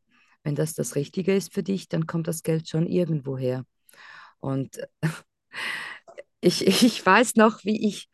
wenn 0.45 0.55
das 0.55 0.75
das 0.75 0.97
Richtige 0.97 1.35
ist 1.35 1.53
für 1.53 1.63
dich, 1.63 1.89
dann 1.89 2.07
kommt 2.07 2.29
das 2.29 2.43
Geld 2.43 2.69
schon 2.69 2.87
irgendwo 2.87 3.37
her. 3.39 3.65
Und 4.41 4.81
ich, 6.41 6.67
ich 6.67 7.05
weiß 7.05 7.37
noch, 7.37 7.65
wie 7.65 7.87
ich 7.89 8.09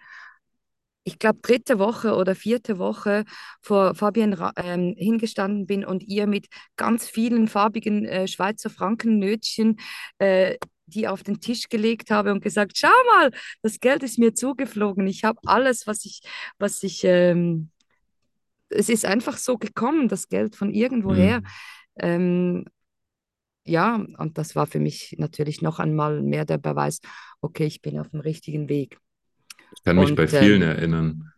ich 1.04 1.18
glaube, 1.18 1.38
dritte 1.42 1.78
Woche 1.78 2.14
oder 2.14 2.34
vierte 2.34 2.78
Woche 2.78 3.24
vor 3.60 3.94
Fabian 3.94 4.36
ähm, 4.56 4.94
hingestanden 4.96 5.66
bin 5.66 5.84
und 5.84 6.02
ihr 6.02 6.26
mit 6.26 6.48
ganz 6.76 7.06
vielen 7.06 7.46
farbigen 7.48 8.04
äh, 8.06 8.26
Schweizer 8.26 8.70
Frankennötchen 8.70 9.76
äh, 10.18 10.56
die 10.86 11.08
auf 11.08 11.22
den 11.22 11.40
Tisch 11.40 11.68
gelegt 11.68 12.10
habe 12.10 12.32
und 12.32 12.42
gesagt, 12.42 12.76
schau 12.76 12.88
mal, 13.16 13.30
das 13.62 13.80
Geld 13.80 14.02
ist 14.02 14.18
mir 14.18 14.34
zugeflogen. 14.34 15.06
Ich 15.06 15.24
habe 15.24 15.40
alles, 15.46 15.86
was 15.86 16.04
ich, 16.04 16.22
was 16.58 16.82
ich, 16.82 17.04
ähm, 17.04 17.70
es 18.68 18.88
ist 18.88 19.04
einfach 19.04 19.38
so 19.38 19.56
gekommen, 19.56 20.08
das 20.08 20.28
Geld 20.28 20.56
von 20.56 20.72
irgendwoher. 20.72 21.40
Mhm. 21.40 21.46
Ähm, 22.00 22.64
ja, 23.66 23.94
und 24.18 24.36
das 24.36 24.54
war 24.56 24.66
für 24.66 24.80
mich 24.80 25.14
natürlich 25.18 25.62
noch 25.62 25.78
einmal 25.78 26.20
mehr 26.22 26.44
der 26.44 26.58
Beweis, 26.58 27.00
okay, 27.40 27.64
ich 27.66 27.80
bin 27.80 27.98
auf 27.98 28.10
dem 28.10 28.20
richtigen 28.20 28.68
Weg. 28.68 28.98
Ich 29.74 29.82
kann 29.84 29.98
mich 29.98 30.14
bei 30.14 30.26
Und 30.26 30.28
vielen 30.28 30.62
ähm, 30.62 30.62
erinnern, 30.62 31.32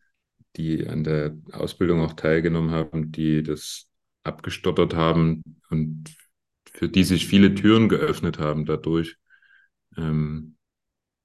die 0.57 0.87
an 0.89 1.05
der 1.05 1.37
Ausbildung 1.53 2.03
auch 2.03 2.15
teilgenommen 2.15 2.71
haben, 2.73 3.13
die 3.13 3.43
das 3.43 3.89
abgestottert 4.25 4.95
haben 4.95 5.43
und 5.71 6.17
für 6.73 6.89
die 6.89 7.05
sich 7.05 7.27
viele 7.29 7.55
Türen 7.55 7.89
geöffnet 7.89 8.39
haben 8.39 8.67
dadurch. 8.67 9.17
Ähm, 9.97 10.57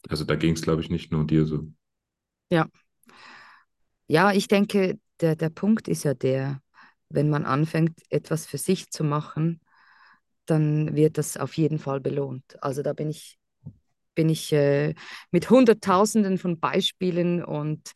also 0.09 0.25
da 0.25 0.35
ging 0.35 0.53
es, 0.55 0.61
glaube 0.63 0.81
ich, 0.83 0.89
nicht 0.91 1.11
nur 1.11 1.27
dir 1.27 1.45
so. 1.45 1.67
ja. 2.49 2.67
Ja, 4.07 4.31
ich 4.33 4.47
denke, 4.47 4.99
der, 5.21 5.35
der 5.35 5.49
Punkt 5.49 5.87
ist 5.87 6.03
ja 6.03 6.13
der, 6.13 6.61
wenn 7.09 7.29
man 7.29 7.45
anfängt, 7.45 7.99
etwas 8.09 8.45
für 8.45 8.57
sich 8.57 8.89
zu 8.89 9.03
machen, 9.03 9.61
dann 10.47 10.95
wird 10.95 11.19
das 11.19 11.37
auf 11.37 11.57
jeden 11.57 11.79
Fall 11.79 12.01
belohnt. 12.01 12.61
Also 12.63 12.83
da 12.83 12.93
bin 12.93 13.09
ich, 13.11 13.39
bin 14.15 14.29
ich 14.29 14.51
äh, 14.53 14.93
mit 15.31 15.49
Hunderttausenden 15.49 16.37
von 16.37 16.59
Beispielen 16.59 17.43
und, 17.43 17.91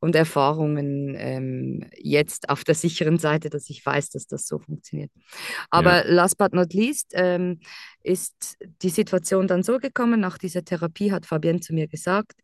und 0.00 0.14
Erfahrungen 0.14 1.14
ähm, 1.16 1.88
jetzt 1.96 2.48
auf 2.48 2.64
der 2.64 2.74
sicheren 2.74 3.18
Seite, 3.18 3.50
dass 3.50 3.70
ich 3.70 3.84
weiß, 3.84 4.10
dass 4.10 4.26
das 4.26 4.46
so 4.46 4.58
funktioniert. 4.58 5.10
Ja. 5.14 5.22
Aber 5.70 6.04
last 6.04 6.38
but 6.38 6.52
not 6.52 6.72
least 6.72 7.12
ähm, 7.12 7.60
ist 8.02 8.58
die 8.82 8.90
Situation 8.90 9.46
dann 9.46 9.62
so 9.62 9.78
gekommen, 9.78 10.20
nach 10.20 10.38
dieser 10.38 10.64
Therapie 10.64 11.12
hat 11.12 11.26
Fabienne 11.26 11.60
zu 11.60 11.74
mir 11.74 11.88
gesagt, 11.88 12.40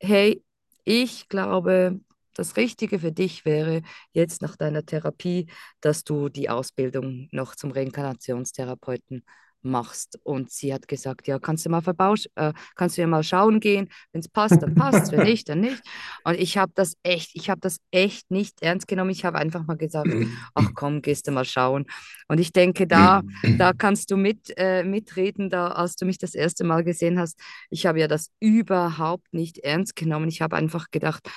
hey, 0.00 0.42
ich 0.84 1.28
glaube, 1.28 2.00
das 2.38 2.56
Richtige 2.56 3.00
für 3.00 3.10
dich 3.10 3.44
wäre 3.44 3.82
jetzt 4.12 4.42
nach 4.42 4.56
deiner 4.56 4.86
Therapie, 4.86 5.50
dass 5.80 6.04
du 6.04 6.28
die 6.28 6.48
Ausbildung 6.48 7.28
noch 7.32 7.56
zum 7.56 7.72
Reinkarnationstherapeuten 7.72 9.24
machst. 9.62 10.18
Und 10.22 10.50
sie 10.50 10.72
hat 10.72 10.88
gesagt, 10.88 11.26
ja, 11.26 11.38
kannst 11.38 11.66
du 11.66 11.70
mal 11.70 11.82
verbausch 11.82 12.26
äh, 12.34 12.52
kannst 12.76 12.96
du 12.96 13.02
ja 13.02 13.06
mal 13.06 13.22
schauen 13.22 13.60
gehen, 13.60 13.88
wenn 14.12 14.20
es 14.20 14.28
passt, 14.28 14.62
dann 14.62 14.74
passt, 14.74 15.12
wenn 15.12 15.24
nicht, 15.24 15.48
dann 15.48 15.60
nicht. 15.60 15.82
Und 16.24 16.38
ich 16.38 16.56
habe 16.58 16.72
das 16.74 16.96
echt, 17.02 17.30
ich 17.34 17.50
habe 17.50 17.60
das 17.60 17.78
echt 17.90 18.30
nicht 18.30 18.62
ernst 18.62 18.88
genommen. 18.88 19.10
Ich 19.10 19.24
habe 19.24 19.38
einfach 19.38 19.66
mal 19.66 19.76
gesagt, 19.76 20.08
ach 20.54 20.70
komm, 20.74 21.02
gehst 21.02 21.26
du 21.26 21.32
mal 21.32 21.44
schauen. 21.44 21.86
Und 22.28 22.38
ich 22.38 22.52
denke, 22.52 22.86
da, 22.86 23.22
da 23.58 23.72
kannst 23.72 24.10
du 24.10 24.16
mit, 24.16 24.52
äh, 24.56 24.84
mitreden, 24.84 25.50
da, 25.50 25.68
als 25.68 25.96
du 25.96 26.06
mich 26.06 26.18
das 26.18 26.34
erste 26.34 26.64
Mal 26.64 26.84
gesehen 26.84 27.18
hast. 27.18 27.38
Ich 27.70 27.86
habe 27.86 28.00
ja 28.00 28.08
das 28.08 28.30
überhaupt 28.40 29.32
nicht 29.32 29.58
ernst 29.58 29.96
genommen. 29.96 30.28
Ich 30.28 30.40
habe 30.40 30.56
einfach 30.56 30.90
gedacht, 30.90 31.28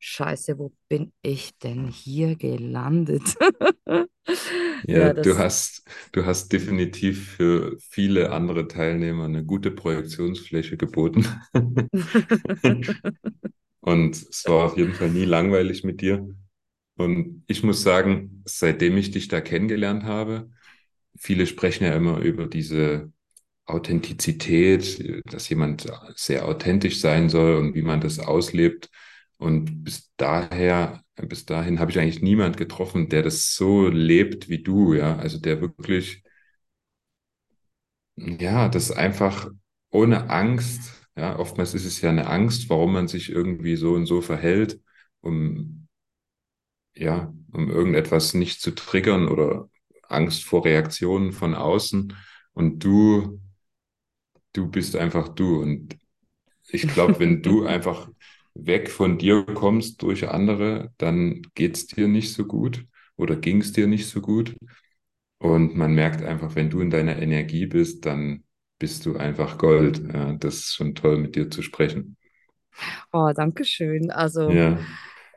Scheiße, 0.00 0.58
wo 0.58 0.72
bin 0.88 1.12
ich 1.22 1.58
denn 1.58 1.88
hier 1.88 2.36
gelandet? 2.36 3.22
Ja, 4.82 5.10
Ja, 5.12 5.12
du 5.12 5.38
hast, 5.38 5.82
du 6.12 6.24
hast 6.24 6.52
definitiv 6.52 7.32
für 7.36 7.76
viele 7.80 8.30
andere 8.32 8.68
Teilnehmer 8.68 9.24
eine 9.24 9.44
gute 9.44 9.70
Projektionsfläche 9.70 10.76
geboten. 10.76 11.26
Und 13.80 14.16
es 14.16 14.46
war 14.48 14.64
auf 14.66 14.76
jeden 14.76 14.94
Fall 14.94 15.10
nie 15.10 15.24
langweilig 15.24 15.84
mit 15.84 16.00
dir. 16.00 16.28
Und 16.96 17.44
ich 17.48 17.62
muss 17.64 17.82
sagen, 17.82 18.42
seitdem 18.46 18.96
ich 18.96 19.10
dich 19.12 19.28
da 19.28 19.40
kennengelernt 19.40 20.04
habe, 20.04 20.50
viele 21.16 21.46
sprechen 21.46 21.84
ja 21.84 21.94
immer 21.94 22.18
über 22.20 22.46
diese 22.46 23.12
Authentizität, 23.66 25.04
dass 25.32 25.48
jemand 25.48 25.86
sehr 26.16 26.46
authentisch 26.46 27.00
sein 27.00 27.28
soll 27.30 27.56
und 27.56 27.74
wie 27.74 27.82
man 27.82 28.00
das 28.00 28.18
auslebt. 28.20 28.90
Und 29.38 29.84
bis 29.84 30.12
daher, 30.16 31.02
bis 31.16 31.46
dahin 31.46 31.80
habe 31.80 31.90
ich 31.90 31.98
eigentlich 31.98 32.22
niemand 32.22 32.56
getroffen, 32.56 33.08
der 33.08 33.22
das 33.22 33.54
so 33.54 33.88
lebt 33.88 34.48
wie 34.48 34.62
du, 34.62 34.94
ja. 34.94 35.16
Also 35.18 35.38
der 35.40 35.60
wirklich, 35.60 36.22
ja, 38.16 38.68
das 38.68 38.90
einfach 38.90 39.50
ohne 39.90 40.30
Angst, 40.30 40.92
ja, 41.16 41.38
oftmals 41.38 41.74
ist 41.74 41.84
es 41.86 42.00
ja 42.00 42.10
eine 42.10 42.26
Angst, 42.28 42.68
warum 42.70 42.92
man 42.92 43.08
sich 43.08 43.30
irgendwie 43.30 43.76
so 43.76 43.92
und 43.94 44.06
so 44.06 44.20
verhält, 44.20 44.80
um, 45.20 45.88
ja, 46.94 47.32
um 47.52 47.70
irgendetwas 47.70 48.34
nicht 48.34 48.60
zu 48.60 48.72
triggern 48.74 49.28
oder 49.28 49.68
Angst 50.08 50.44
vor 50.44 50.64
Reaktionen 50.64 51.32
von 51.32 51.54
außen. 51.54 52.14
Und 52.52 52.84
du, 52.84 53.40
du 54.52 54.68
bist 54.70 54.96
einfach 54.96 55.28
du. 55.28 55.60
Und 55.62 55.96
ich 56.68 56.88
glaube, 56.88 57.18
wenn 57.20 57.42
du 57.42 57.66
einfach 57.66 58.10
weg 58.58 58.90
von 58.90 59.18
dir 59.18 59.44
kommst 59.44 60.02
durch 60.02 60.28
andere, 60.28 60.92
dann 60.98 61.42
geht's 61.54 61.86
dir 61.86 62.08
nicht 62.08 62.34
so 62.34 62.46
gut 62.46 62.86
oder 63.16 63.36
ging's 63.36 63.72
dir 63.72 63.86
nicht 63.86 64.08
so 64.08 64.20
gut. 64.20 64.56
Und 65.38 65.76
man 65.76 65.94
merkt 65.94 66.22
einfach, 66.24 66.54
wenn 66.56 66.70
du 66.70 66.80
in 66.80 66.90
deiner 66.90 67.18
Energie 67.20 67.66
bist, 67.66 68.06
dann 68.06 68.44
bist 68.78 69.06
du 69.06 69.16
einfach 69.16 69.58
Gold. 69.58 70.00
Ja, 70.12 70.34
das 70.34 70.56
ist 70.56 70.74
schon 70.74 70.94
toll, 70.94 71.18
mit 71.18 71.36
dir 71.36 71.50
zu 71.50 71.62
sprechen. 71.62 72.16
Oh, 73.12 73.32
danke 73.34 73.64
schön. 73.64 74.10
Also 74.10 74.56
Ja, 74.56 74.78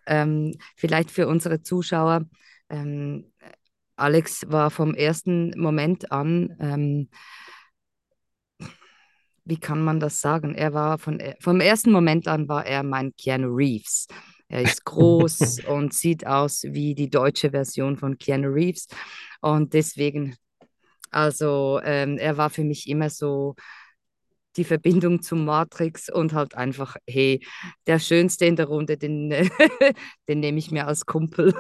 ähm, 0.08 0.54
vielleicht 0.78 1.12
für 1.12 1.28
unsere 1.28 1.64
Zuschauer. 1.64 2.26
Ähm, 2.70 3.32
Alex 3.98 4.46
war 4.50 4.72
vom 4.72 4.96
ersten 4.96 5.54
Moment 5.60 6.12
an 6.12 6.58
ähm, 6.60 7.10
wie 9.52 9.60
kann 9.60 9.84
man 9.84 10.00
das 10.00 10.22
sagen? 10.22 10.56
Er 10.56 10.74
war 10.74 10.98
von, 10.98 11.20
äh, 11.20 11.36
vom 11.42 11.60
ersten 11.60 11.92
Moment 11.92 12.26
an 12.30 12.48
war 12.48 12.66
er 12.66 12.84
mein 12.84 13.14
Keanu 13.18 13.54
Reeves. 13.54 14.08
Er 14.48 14.62
ist 14.62 14.86
groß 14.86 15.66
und 15.68 15.94
sieht 15.94 16.26
aus 16.26 16.64
wie 16.64 16.96
die 16.96 17.10
deutsche 17.10 17.52
Version 17.52 17.98
von 17.98 18.18
Keanu 18.18 18.48
Reeves. 18.48 18.88
Und 19.42 19.74
deswegen, 19.74 20.38
also 21.10 21.82
ähm, 21.84 22.18
er 22.18 22.38
war 22.38 22.50
für 22.50 22.64
mich 22.64 22.88
immer 22.88 23.10
so 23.10 23.56
die 24.56 24.64
Verbindung 24.64 25.22
zum 25.22 25.44
Matrix 25.44 26.10
und 26.10 26.32
halt 26.32 26.56
einfach, 26.56 26.96
hey, 27.06 27.46
der 27.88 28.00
Schönste 28.00 28.46
in 28.46 28.56
der 28.56 28.68
Runde, 28.68 28.96
den, 28.96 29.32
den 30.30 30.40
nehme 30.40 30.60
ich 30.60 30.72
mir 30.72 30.88
als 30.88 31.06
Kumpel. 31.06 31.54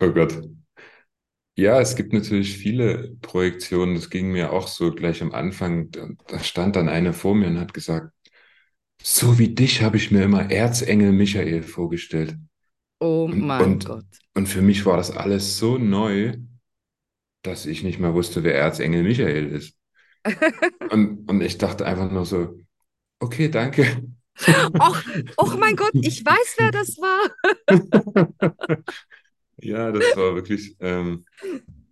oh 0.00 0.10
Gott. 0.12 0.38
Ja, 1.56 1.80
es 1.80 1.96
gibt 1.96 2.12
natürlich 2.12 2.56
viele 2.56 3.16
Projektionen. 3.20 3.94
Das 3.94 4.10
ging 4.10 4.32
mir 4.32 4.52
auch 4.52 4.68
so 4.68 4.92
gleich 4.92 5.22
am 5.22 5.32
Anfang. 5.32 5.90
Da, 5.90 6.38
stand 6.38 6.76
dann 6.76 6.88
eine 6.88 7.12
vor 7.12 7.34
mir 7.34 7.48
und 7.48 7.60
hat 7.60 7.74
gesagt, 7.74 8.12
so 9.02 9.38
wie 9.38 9.54
dich 9.54 9.82
habe 9.82 9.96
ich 9.96 10.10
mir 10.10 10.22
immer 10.22 10.50
Erzengel 10.50 11.12
Michael 11.12 11.62
vorgestellt. 11.62 12.36
Oh 12.98 13.28
mein 13.28 13.64
und, 13.64 13.86
Gott. 13.86 14.04
und 14.34 14.46
für 14.46 14.62
mich 14.62 14.84
war 14.84 14.96
das 14.96 15.10
alles 15.10 15.58
so 15.58 15.78
neu, 15.78 16.36
dass 17.42 17.66
ich 17.66 17.82
nicht 17.82 17.98
mehr 17.98 18.14
wusste, 18.14 18.44
wer 18.44 18.54
Erzengel 18.54 19.02
Michael 19.02 19.46
ist. 19.48 19.76
Und, 20.90 21.30
und 21.30 21.40
ich 21.40 21.56
dachte 21.56 21.86
einfach 21.86 22.10
nur 22.10 22.26
so, 22.26 22.58
okay, 23.20 23.48
danke. 23.48 24.02
Och, 24.78 25.02
och 25.36 25.58
mein 25.58 25.76
Gott, 25.76 25.92
ich 25.94 26.24
weiß, 26.24 26.56
wer 26.58 26.70
das 26.70 26.96
war. 26.98 27.30
Ja, 29.62 29.92
das 29.92 30.16
war 30.16 30.34
wirklich, 30.34 30.76
ähm, 30.80 31.24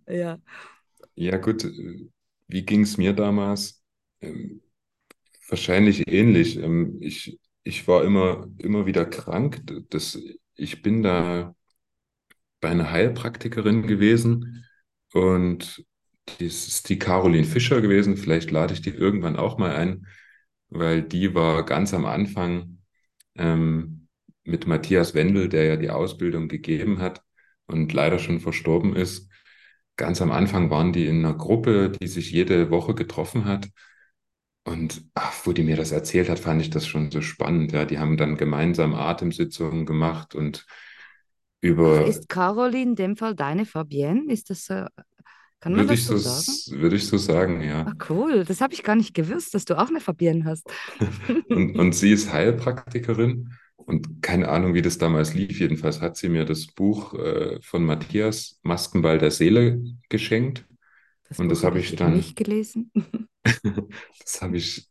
Ja. 0.07 0.39
ja 1.15 1.37
gut, 1.37 1.63
äh, 1.65 2.09
wie 2.47 2.65
ging 2.65 2.81
es 2.83 2.97
mir 2.97 3.13
damals? 3.13 3.83
Ähm, 4.21 4.61
wahrscheinlich 5.49 6.07
ähnlich. 6.11 6.57
Ähm, 6.57 6.97
ich, 7.01 7.39
ich 7.63 7.87
war 7.89 8.03
immer, 8.05 8.49
immer 8.59 8.85
wieder 8.85 9.05
krank. 9.05 9.61
Das, 9.91 10.19
ich 10.55 10.81
bin 10.81 11.03
da 11.03 11.55
bei 12.61 12.69
einer 12.69 12.91
Heilpraktikerin 12.91 13.87
gewesen 13.87 14.65
und 15.13 15.83
das 16.25 16.67
ist 16.67 16.89
die 16.89 16.99
Caroline 16.99 17.45
Fischer 17.45 17.81
gewesen. 17.81 18.17
Vielleicht 18.17 18.51
lade 18.51 18.73
ich 18.73 18.81
die 18.81 18.91
irgendwann 18.91 19.35
auch 19.35 19.57
mal 19.57 19.75
ein, 19.75 20.05
weil 20.69 21.01
die 21.03 21.33
war 21.35 21.65
ganz 21.65 21.93
am 21.93 22.05
Anfang 22.05 22.79
ähm, 23.35 24.07
mit 24.43 24.67
Matthias 24.67 25.15
Wendel, 25.15 25.49
der 25.49 25.65
ja 25.65 25.75
die 25.77 25.89
Ausbildung 25.91 26.47
gegeben 26.49 26.99
hat 27.01 27.23
und 27.69 27.93
leider 27.93 28.19
schon 28.19 28.39
verstorben 28.39 28.95
ist. 28.95 29.29
Ganz 29.95 30.21
am 30.21 30.31
Anfang 30.31 30.69
waren 30.69 30.93
die 30.93 31.07
in 31.07 31.25
einer 31.25 31.35
Gruppe, 31.35 31.91
die 31.91 32.07
sich 32.07 32.31
jede 32.31 32.71
Woche 32.71 32.95
getroffen 32.95 33.45
hat. 33.45 33.67
Und 34.63 35.03
ach, 35.15 35.33
wo 35.45 35.51
die 35.51 35.63
mir 35.63 35.75
das 35.75 35.91
erzählt 35.91 36.29
hat, 36.29 36.39
fand 36.39 36.61
ich 36.61 36.69
das 36.69 36.85
schon 36.85 37.11
so 37.11 37.21
spannend. 37.21 37.71
Ja, 37.71 37.85
die 37.85 37.99
haben 37.99 38.17
dann 38.17 38.37
gemeinsam 38.37 38.93
Atemsitzungen 38.93 39.85
gemacht 39.85 40.35
und 40.35 40.65
Ach, 41.59 41.61
über, 41.61 42.05
ist 42.05 42.29
Caroline 42.29 42.91
in 42.91 42.95
dem 42.95 43.17
Fall 43.17 43.35
deine 43.35 43.65
Fabienne? 43.65 44.31
Ist 44.31 44.49
das, 44.49 44.69
äh, 44.69 44.85
kann 45.59 45.73
man 45.73 45.81
würde 45.81 45.87
das 45.87 45.99
ich 45.99 46.05
so 46.05 46.17
sagen? 46.17 46.81
würde 46.81 46.95
ich 46.95 47.07
so 47.07 47.17
sagen, 47.17 47.61
ja. 47.61 47.93
cool. 48.09 48.45
Das 48.45 48.61
habe 48.61 48.73
ich 48.73 48.83
gar 48.83 48.95
nicht 48.95 49.13
gewusst, 49.13 49.53
dass 49.53 49.65
du 49.65 49.77
auch 49.77 49.89
eine 49.89 49.99
Fabienne 49.99 50.45
hast. 50.45 50.69
Und, 51.49 51.77
und 51.77 51.93
sie 51.93 52.11
ist 52.11 52.31
Heilpraktikerin 52.31 53.49
und 53.89 54.21
keine 54.21 54.49
Ahnung, 54.49 54.75
wie 54.75 54.83
das 54.83 54.99
damals 54.99 55.33
lief. 55.33 55.59
Jedenfalls 55.59 55.99
hat 55.99 56.15
sie 56.15 56.29
mir 56.29 56.45
das 56.45 56.67
Buch 56.67 57.15
äh, 57.15 57.59
von 57.59 57.83
Matthias, 57.83 58.59
Maskenball 58.61 59.17
der 59.17 59.31
Seele, 59.31 59.81
geschenkt. 60.09 60.67
Das 61.27 61.39
Und 61.39 61.49
das 61.49 61.63
habe 61.63 61.79
ich 61.79 61.95
dann, 61.95 62.15
nicht 62.15 62.35
gelesen. 62.35 62.91
das 63.43 64.43
habe 64.43 64.57
ich 64.57 64.87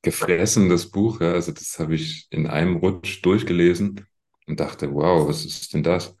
gefressen, 0.00 0.70
das 0.70 0.90
Buch. 0.90 1.20
Ja. 1.20 1.32
Also 1.32 1.52
das 1.52 1.78
habe 1.78 1.94
ich 1.94 2.28
in 2.30 2.46
einem 2.46 2.76
Rutsch 2.76 3.22
durchgelesen 3.22 4.06
und 4.46 4.58
dachte, 4.58 4.90
wow, 4.94 5.28
was 5.28 5.44
ist 5.44 5.74
denn 5.74 5.82
das? 5.82 6.16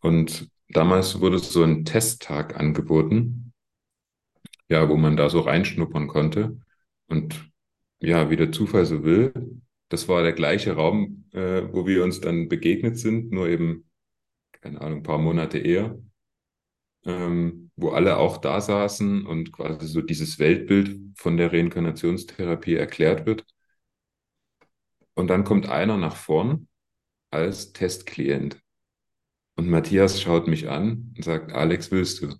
Und 0.00 0.50
damals 0.68 1.18
wurde 1.18 1.38
so 1.38 1.62
ein 1.62 1.86
Testtag 1.86 2.60
angeboten, 2.60 3.54
ja, 4.68 4.86
wo 4.90 4.98
man 4.98 5.16
da 5.16 5.30
so 5.30 5.40
reinschnuppern 5.40 6.08
konnte. 6.08 6.60
Und 7.06 7.50
ja, 8.00 8.28
wie 8.28 8.36
der 8.36 8.52
Zufall 8.52 8.84
so 8.84 9.02
will, 9.02 9.32
das 9.88 10.08
war 10.08 10.22
der 10.22 10.32
gleiche 10.32 10.74
Raum, 10.74 11.24
äh, 11.32 11.62
wo 11.72 11.86
wir 11.86 12.04
uns 12.04 12.20
dann 12.20 12.48
begegnet 12.48 12.98
sind, 12.98 13.32
nur 13.32 13.48
eben, 13.48 13.88
keine 14.52 14.80
Ahnung, 14.80 14.98
ein 14.98 15.02
paar 15.02 15.18
Monate 15.18 15.58
eher, 15.58 15.98
ähm, 17.04 17.70
wo 17.76 17.90
alle 17.90 18.16
auch 18.18 18.38
da 18.38 18.60
saßen 18.60 19.26
und 19.26 19.52
quasi 19.52 19.86
so 19.86 20.00
dieses 20.00 20.38
Weltbild 20.38 21.00
von 21.16 21.36
der 21.36 21.52
Reinkarnationstherapie 21.52 22.74
erklärt 22.74 23.26
wird. 23.26 23.44
Und 25.14 25.28
dann 25.28 25.44
kommt 25.44 25.68
einer 25.68 25.96
nach 25.96 26.16
vorn 26.16 26.68
als 27.30 27.72
Testklient. 27.72 28.60
Und 29.56 29.68
Matthias 29.68 30.20
schaut 30.20 30.48
mich 30.48 30.68
an 30.68 31.12
und 31.16 31.24
sagt, 31.24 31.52
Alex, 31.52 31.90
willst 31.90 32.22
du? 32.22 32.34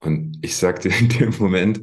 Und 0.00 0.38
ich 0.42 0.56
sagte 0.56 0.88
in 1.00 1.08
dem 1.08 1.34
Moment, 1.38 1.82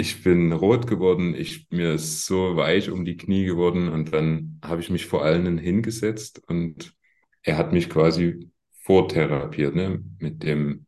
ich 0.00 0.22
bin 0.22 0.52
rot 0.52 0.86
geworden, 0.86 1.34
ich, 1.34 1.68
mir 1.70 1.94
ist 1.94 2.26
so 2.26 2.56
weich 2.56 2.90
um 2.90 3.04
die 3.04 3.16
Knie 3.16 3.44
geworden 3.44 3.88
und 3.88 4.12
dann 4.12 4.58
habe 4.64 4.80
ich 4.80 4.90
mich 4.90 5.06
vor 5.06 5.24
allen 5.24 5.58
hingesetzt 5.58 6.42
und 6.48 6.94
er 7.42 7.58
hat 7.58 7.72
mich 7.72 7.90
quasi 7.90 8.50
vortherapiert, 8.72 9.74
ne, 9.74 10.02
mit 10.18 10.42
dem, 10.42 10.86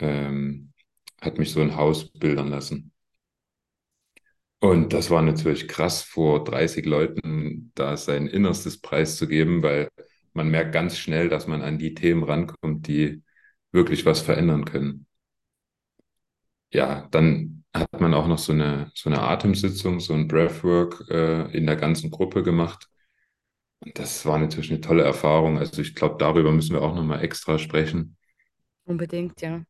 ähm, 0.00 0.72
hat 1.20 1.38
mich 1.38 1.52
so 1.52 1.60
ein 1.60 1.76
Haus 1.76 2.10
bildern 2.12 2.48
lassen. 2.48 2.92
Und 4.60 4.92
das 4.92 5.10
war 5.10 5.22
natürlich 5.22 5.66
krass, 5.68 6.02
vor 6.02 6.44
30 6.44 6.86
Leuten 6.86 7.72
da 7.74 7.96
sein 7.96 8.26
Innerstes 8.28 8.80
preiszugeben, 8.80 9.62
weil 9.62 9.88
man 10.34 10.50
merkt 10.50 10.72
ganz 10.72 10.96
schnell, 10.98 11.28
dass 11.28 11.46
man 11.48 11.62
an 11.62 11.78
die 11.78 11.94
Themen 11.94 12.22
rankommt, 12.22 12.86
die 12.86 13.22
wirklich 13.72 14.06
was 14.06 14.20
verändern 14.20 14.64
können. 14.64 15.06
Ja, 16.72 17.06
dann 17.10 17.64
hat 17.74 18.00
man 18.00 18.14
auch 18.14 18.26
noch 18.26 18.38
so 18.38 18.52
eine, 18.52 18.90
so 18.94 19.08
eine 19.10 19.20
Atemsitzung, 19.22 20.00
so 20.00 20.14
ein 20.14 20.28
Breathwork 20.28 21.04
äh, 21.10 21.50
in 21.56 21.66
der 21.66 21.76
ganzen 21.76 22.10
Gruppe 22.10 22.42
gemacht. 22.42 22.88
Und 23.80 23.98
das 23.98 24.26
war 24.26 24.38
natürlich 24.38 24.70
eine 24.70 24.80
tolle 24.80 25.04
Erfahrung. 25.04 25.58
Also 25.58 25.82
ich 25.82 25.94
glaube, 25.94 26.16
darüber 26.18 26.52
müssen 26.52 26.74
wir 26.74 26.82
auch 26.82 26.94
nochmal 26.94 27.22
extra 27.24 27.58
sprechen. 27.58 28.16
Unbedingt, 28.84 29.40
ja. 29.40 29.62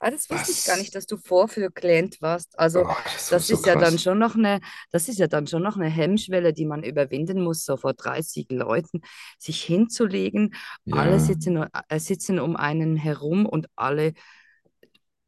Ah, 0.00 0.10
das 0.10 0.30
wusste 0.30 0.52
ich 0.52 0.64
gar 0.64 0.76
nicht, 0.76 0.94
Was? 0.94 0.96
dass 0.96 1.06
du 1.06 1.16
Vorführklient 1.18 2.22
warst. 2.22 2.58
Also 2.58 2.84
Oh, 2.84 2.94
das 3.04 3.28
das 3.30 3.48
so 3.48 3.56
ist 3.56 3.66
ja 3.66 3.76
dann 3.76 3.98
schon 3.98 4.18
noch 4.18 4.36
eine, 4.36 4.60
das 4.92 5.08
ist 5.08 5.18
ja 5.18 5.28
dann 5.28 5.46
schon 5.48 5.62
noch 5.62 5.76
eine 5.76 5.88
Hemmschwelle, 5.90 6.52
die 6.54 6.66
man 6.66 6.84
überwinden 6.84 7.42
muss, 7.42 7.64
so 7.64 7.76
vor 7.78 7.94
30 7.94 8.48
Leuten 8.50 9.02
sich 9.38 9.62
hinzulegen. 9.64 10.54
Alle 10.90 11.18
Ja, 11.18 11.20
sitzen, 11.20 11.64
äh, 11.88 12.00
sitzen 12.00 12.40
um 12.40 12.56
einen 12.56 12.96
herum 12.96 13.46
und 13.46 13.68
alle 13.76 14.14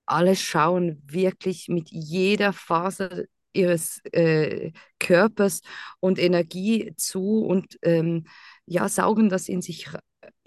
alle 0.07 0.37
schauen 0.37 1.03
wirklich 1.07 1.69
mit 1.69 1.90
jeder 1.90 2.53
Faser 2.53 3.25
ihres 3.53 4.01
äh, 4.12 4.73
Körpers 4.99 5.62
und 6.01 6.19
Energie 6.19 6.93
zu 6.97 7.45
und 7.45 7.79
ähm, 7.83 8.25
ja, 8.67 8.88
saugen 8.88 9.29
das 9.29 9.49
in 9.49 9.62
sich. 9.62 9.88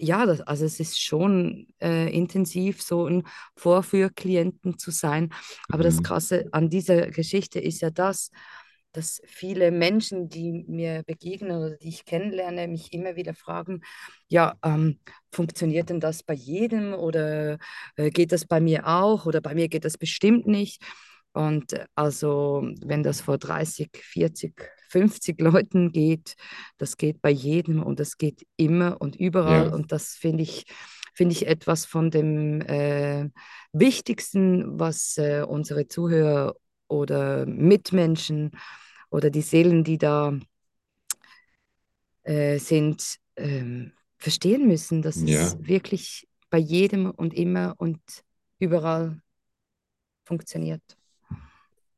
Ja, 0.00 0.26
das, 0.26 0.40
also 0.42 0.64
es 0.64 0.78
ist 0.80 1.00
schon 1.02 1.68
äh, 1.80 2.12
intensiv, 2.12 2.82
so 2.82 3.06
ein 3.06 3.24
Vorführklienten 3.56 4.78
zu 4.78 4.90
sein. 4.90 5.32
Aber 5.68 5.82
das 5.82 5.96
mhm. 5.96 6.02
Krasse 6.02 6.48
an 6.52 6.68
dieser 6.68 7.08
Geschichte 7.10 7.60
ist 7.60 7.80
ja 7.80 7.90
das, 7.90 8.30
dass 8.92 9.20
viele 9.26 9.70
Menschen, 9.70 10.28
die 10.28 10.64
mir 10.66 11.02
begegnen 11.06 11.56
oder 11.56 11.76
die 11.76 11.88
ich 11.88 12.04
kennenlerne, 12.04 12.68
mich 12.68 12.92
immer 12.92 13.16
wieder 13.16 13.34
fragen, 13.34 13.82
ja, 14.28 14.54
ähm, 14.64 14.98
funktioniert 15.32 15.90
denn 15.90 16.00
das 16.00 16.22
bei 16.22 16.34
jedem 16.34 16.94
oder 16.94 17.58
äh, 17.96 18.10
geht 18.10 18.32
das 18.32 18.46
bei 18.46 18.60
mir 18.60 18.86
auch 18.86 19.26
oder 19.26 19.40
bei 19.40 19.54
mir 19.54 19.68
geht 19.68 19.84
das 19.84 19.98
bestimmt 19.98 20.46
nicht. 20.46 20.82
Und 21.32 21.72
äh, 21.74 21.86
also, 21.94 22.68
wenn 22.80 23.02
das 23.02 23.20
vor 23.20 23.38
30, 23.38 23.90
40, 24.02 24.54
50 24.88 25.40
Leuten 25.40 25.92
geht, 25.92 26.34
das 26.78 26.96
geht 26.96 27.20
bei 27.22 27.30
jedem 27.30 27.82
und 27.82 28.00
das 28.00 28.16
geht 28.18 28.46
immer 28.56 29.00
und 29.00 29.16
überall. 29.16 29.66
Ja, 29.66 29.74
Und 29.74 29.92
das 29.92 30.14
finde 30.14 30.42
ich, 30.42 30.64
finde 31.14 31.34
ich 31.34 31.46
etwas 31.46 31.84
von 31.84 32.10
dem 32.10 32.62
äh, 32.62 33.28
Wichtigsten, 33.72 34.78
was 34.80 35.18
äh, 35.18 35.44
unsere 35.46 35.88
Zuhörer 35.88 36.54
oder 36.88 37.46
Mitmenschen 37.46 38.50
oder 39.10 39.30
die 39.30 39.42
Seelen, 39.42 39.84
die 39.84 39.98
da 39.98 40.38
äh, 42.24 42.58
sind, 42.58 43.18
ähm, 43.36 43.92
verstehen 44.18 44.66
müssen, 44.66 45.02
dass 45.02 45.16
es 45.16 45.30
ja. 45.30 45.52
wirklich 45.66 46.26
bei 46.50 46.58
jedem 46.58 47.10
und 47.10 47.34
immer 47.34 47.74
und 47.78 48.00
überall 48.58 49.20
funktioniert. 50.24 50.82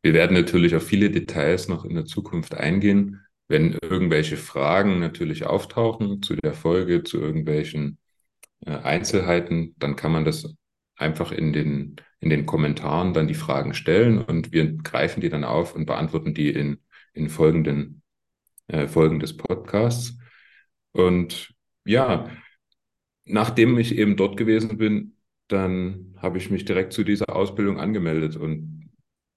Wir 0.03 0.15
werden 0.15 0.35
natürlich 0.35 0.75
auf 0.75 0.87
viele 0.87 1.11
Details 1.11 1.69
noch 1.69 1.85
in 1.85 1.95
der 1.95 2.05
Zukunft 2.05 2.55
eingehen, 2.55 3.21
wenn 3.49 3.77
irgendwelche 3.83 4.37
Fragen 4.37 5.01
natürlich 5.01 5.45
auftauchen 5.45 6.23
zu 6.23 6.37
der 6.37 6.55
Folge, 6.55 7.03
zu 7.03 7.19
irgendwelchen 7.19 7.99
äh, 8.65 8.71
Einzelheiten, 8.71 9.75
dann 9.79 9.97
kann 9.97 10.13
man 10.13 10.25
das 10.25 10.55
einfach 10.97 11.33
in 11.33 11.53
den, 11.53 11.97
in 12.21 12.31
den 12.31 12.47
Kommentaren 12.47 13.15
dann 13.15 13.29
die 13.29 13.35
Fragen 13.35 13.75
stellen 13.75 14.23
und 14.23 14.53
wir 14.53 14.75
greifen 14.77 15.21
die 15.21 15.31
dann 15.31 15.45
auf 15.45 15.75
und 15.75 15.87
beantworten 15.87 16.35
die 16.35 16.51
in, 16.51 16.79
in 17.15 17.29
folgenden 17.29 18.03
äh, 18.69 18.87
Folgen 18.87 19.21
des 19.21 19.37
Podcasts. 19.37 20.19
Und 20.93 21.55
ja, 21.85 22.31
nachdem 23.25 23.79
ich 23.79 23.97
eben 23.97 24.17
dort 24.17 24.37
gewesen 24.37 24.79
bin, 24.79 25.17
dann 25.49 26.15
habe 26.19 26.39
ich 26.39 26.51
mich 26.51 26.65
direkt 26.65 26.93
zu 26.93 27.05
dieser 27.05 27.35
Ausbildung 27.35 27.81
angemeldet 27.81 28.37
und 28.37 28.91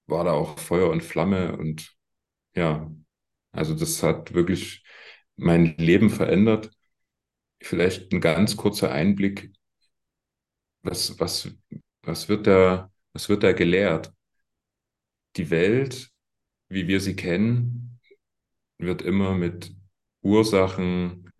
war 0.06 0.24
da 0.24 0.32
auch 0.32 0.58
Feuer 0.58 0.90
und 0.90 1.02
Flamme 1.02 1.56
und 1.56 1.94
ja, 2.54 2.90
also 3.52 3.74
das 3.74 4.02
hat 4.02 4.34
wirklich 4.34 4.84
mein 5.36 5.76
Leben 5.78 6.10
verändert. 6.10 6.70
Vielleicht 7.60 8.12
ein 8.12 8.20
ganz 8.20 8.56
kurzer 8.56 8.92
Einblick, 8.92 9.52
was, 10.82 11.18
was, 11.18 11.50
was 12.06 12.28
wird 12.28 12.46
da, 12.46 12.90
was 13.12 13.28
wird 13.28 13.42
da 13.42 13.52
gelehrt? 13.52 14.12
Die 15.36 15.50
Welt, 15.50 16.10
wie 16.68 16.86
wir 16.88 17.00
sie 17.00 17.16
kennen, 17.16 17.98
wird 18.78 19.02
immer 19.02 19.34
mit 19.34 19.74
Ursachen, 20.22 21.30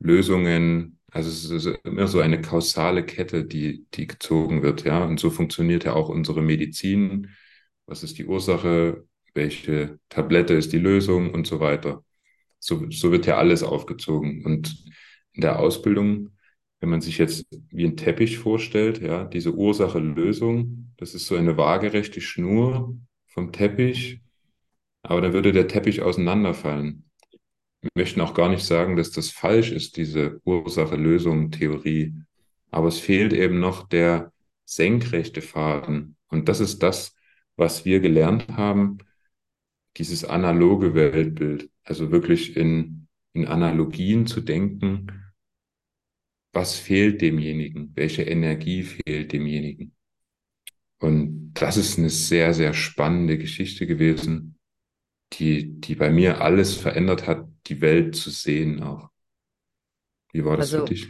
Lösungen, 0.00 1.00
also 1.10 1.30
es 1.30 1.66
ist 1.66 1.78
immer 1.84 2.08
so 2.08 2.20
eine 2.20 2.40
kausale 2.40 3.04
Kette, 3.06 3.44
die, 3.44 3.86
die 3.94 4.06
gezogen 4.08 4.62
wird, 4.62 4.84
ja. 4.84 5.04
Und 5.04 5.20
so 5.20 5.30
funktioniert 5.30 5.84
ja 5.84 5.94
auch 5.94 6.08
unsere 6.08 6.42
Medizin. 6.42 7.30
Was 7.86 8.02
ist 8.02 8.18
die 8.18 8.26
Ursache? 8.26 9.06
Welche 9.34 9.98
Tablette 10.08 10.54
ist 10.54 10.72
die 10.72 10.78
Lösung 10.78 11.32
und 11.32 11.46
so 11.46 11.60
weiter. 11.60 12.04
So, 12.58 12.90
so 12.90 13.12
wird 13.12 13.26
ja 13.26 13.36
alles 13.38 13.62
aufgezogen. 13.62 14.44
Und 14.44 14.76
in 15.32 15.42
der 15.42 15.58
Ausbildung, 15.60 16.33
wenn 16.84 16.90
man 16.90 17.00
sich 17.00 17.16
jetzt 17.16 17.46
wie 17.70 17.86
ein 17.86 17.96
Teppich 17.96 18.36
vorstellt, 18.36 19.00
ja, 19.00 19.24
diese 19.24 19.54
Ursache-Lösung, 19.54 20.92
das 20.98 21.14
ist 21.14 21.26
so 21.26 21.34
eine 21.34 21.56
waagerechte 21.56 22.20
Schnur 22.20 22.94
vom 23.24 23.52
Teppich, 23.52 24.20
aber 25.02 25.22
dann 25.22 25.32
würde 25.32 25.52
der 25.52 25.66
Teppich 25.66 26.02
auseinanderfallen. 26.02 27.08
Wir 27.80 27.90
möchten 27.94 28.20
auch 28.20 28.34
gar 28.34 28.50
nicht 28.50 28.66
sagen, 28.66 28.96
dass 28.96 29.10
das 29.10 29.30
falsch 29.30 29.72
ist, 29.72 29.96
diese 29.96 30.42
Ursache-Lösung-Theorie. 30.44 32.16
Aber 32.70 32.88
es 32.88 32.98
fehlt 32.98 33.32
eben 33.32 33.60
noch 33.60 33.88
der 33.88 34.34
senkrechte 34.66 35.40
Faden. 35.40 36.16
Und 36.28 36.50
das 36.50 36.60
ist 36.60 36.82
das, 36.82 37.16
was 37.56 37.86
wir 37.86 38.00
gelernt 38.00 38.48
haben, 38.48 38.98
dieses 39.96 40.26
analoge 40.26 40.92
Weltbild. 40.92 41.70
Also 41.82 42.10
wirklich 42.10 42.58
in, 42.58 43.08
in 43.32 43.46
Analogien 43.46 44.26
zu 44.26 44.42
denken, 44.42 45.23
was 46.54 46.76
fehlt 46.78 47.20
demjenigen, 47.22 47.92
welche 47.94 48.22
Energie 48.22 48.82
fehlt 48.84 49.32
demjenigen. 49.32 49.94
Und 50.98 51.52
das 51.54 51.76
ist 51.76 51.98
eine 51.98 52.10
sehr, 52.10 52.54
sehr 52.54 52.72
spannende 52.74 53.38
Geschichte 53.38 53.86
gewesen, 53.86 54.58
die, 55.34 55.80
die 55.80 55.94
bei 55.96 56.10
mir 56.10 56.40
alles 56.42 56.76
verändert 56.76 57.26
hat, 57.28 57.48
die 57.68 57.80
Welt 57.80 58.16
zu 58.16 58.30
sehen 58.30 58.82
auch. 58.82 59.10
Wie 60.32 60.44
war 60.44 60.58
das 60.58 60.72
für 60.72 60.82
Also 60.82 60.84
dich? 60.84 61.08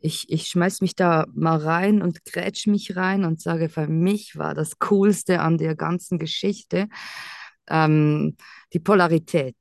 ich, 0.00 0.30
ich 0.30 0.46
schmeiß 0.48 0.80
mich 0.80 0.94
da 0.94 1.26
mal 1.34 1.56
rein 1.58 2.02
und 2.02 2.24
grätsch 2.24 2.66
mich 2.66 2.96
rein 2.96 3.24
und 3.24 3.40
sage, 3.40 3.68
für 3.68 3.88
mich 3.88 4.36
war 4.36 4.54
das 4.54 4.78
Coolste 4.78 5.40
an 5.40 5.58
der 5.58 5.74
ganzen 5.74 6.18
Geschichte 6.18 6.88
ähm, 7.68 8.36
die 8.72 8.80
Polarität, 8.80 9.56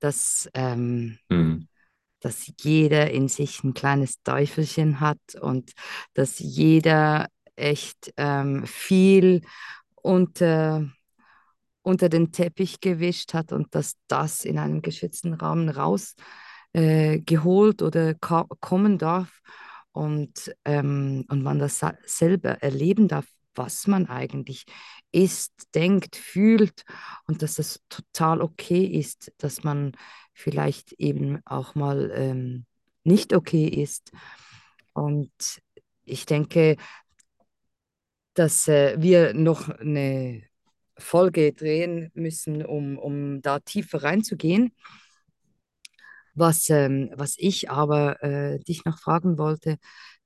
dass, 0.00 0.48
ähm, 0.54 1.18
Hm. 1.30 1.67
Dass 2.20 2.50
jeder 2.60 3.10
in 3.10 3.28
sich 3.28 3.62
ein 3.64 3.74
kleines 3.74 4.22
Teufelchen 4.22 5.00
hat 5.00 5.18
und 5.40 5.72
dass 6.14 6.38
jeder 6.38 7.28
echt 7.56 8.12
ähm, 8.16 8.66
viel 8.66 9.42
unter 9.96 10.88
unter 11.88 12.08
den 12.10 12.32
Teppich 12.32 12.80
gewischt 12.80 13.32
hat 13.34 13.52
und 13.52 13.74
dass 13.74 13.94
das 14.08 14.44
in 14.44 14.58
einem 14.58 14.82
geschützten 14.82 15.32
Rahmen 15.32 15.70
raus 15.70 16.16
äh, 16.72 17.20
oder 17.80 18.14
kommen 18.14 18.98
darf 18.98 19.40
und, 19.92 20.54
ähm, 20.64 21.24
und 21.28 21.42
man 21.42 21.58
das 21.58 21.82
selber 22.04 22.62
erleben 22.62 23.08
darf, 23.08 23.26
was 23.54 23.86
man 23.86 24.06
eigentlich 24.06 24.66
ist, 25.10 25.52
denkt, 25.74 26.14
fühlt 26.14 26.84
und 27.26 27.42
dass 27.42 27.54
das 27.54 27.80
total 27.88 28.42
okay 28.42 28.84
ist, 28.84 29.32
dass 29.38 29.64
man 29.64 29.92
vielleicht 30.38 30.92
eben 30.92 31.40
auch 31.44 31.74
mal 31.74 32.12
ähm, 32.14 32.64
nicht 33.02 33.34
okay 33.34 33.66
ist. 33.66 34.12
Und 34.92 35.32
ich 36.04 36.26
denke, 36.26 36.76
dass 38.34 38.68
äh, 38.68 38.94
wir 39.00 39.34
noch 39.34 39.68
eine 39.68 40.44
Folge 40.96 41.52
drehen 41.52 42.12
müssen, 42.14 42.64
um, 42.64 42.98
um 42.98 43.42
da 43.42 43.58
tiefer 43.58 44.04
reinzugehen. 44.04 44.72
Was, 46.34 46.70
ähm, 46.70 47.10
was 47.16 47.34
ich 47.36 47.68
aber 47.68 48.22
äh, 48.22 48.60
dich 48.60 48.84
noch 48.84 49.00
fragen 49.00 49.38
wollte, 49.38 49.76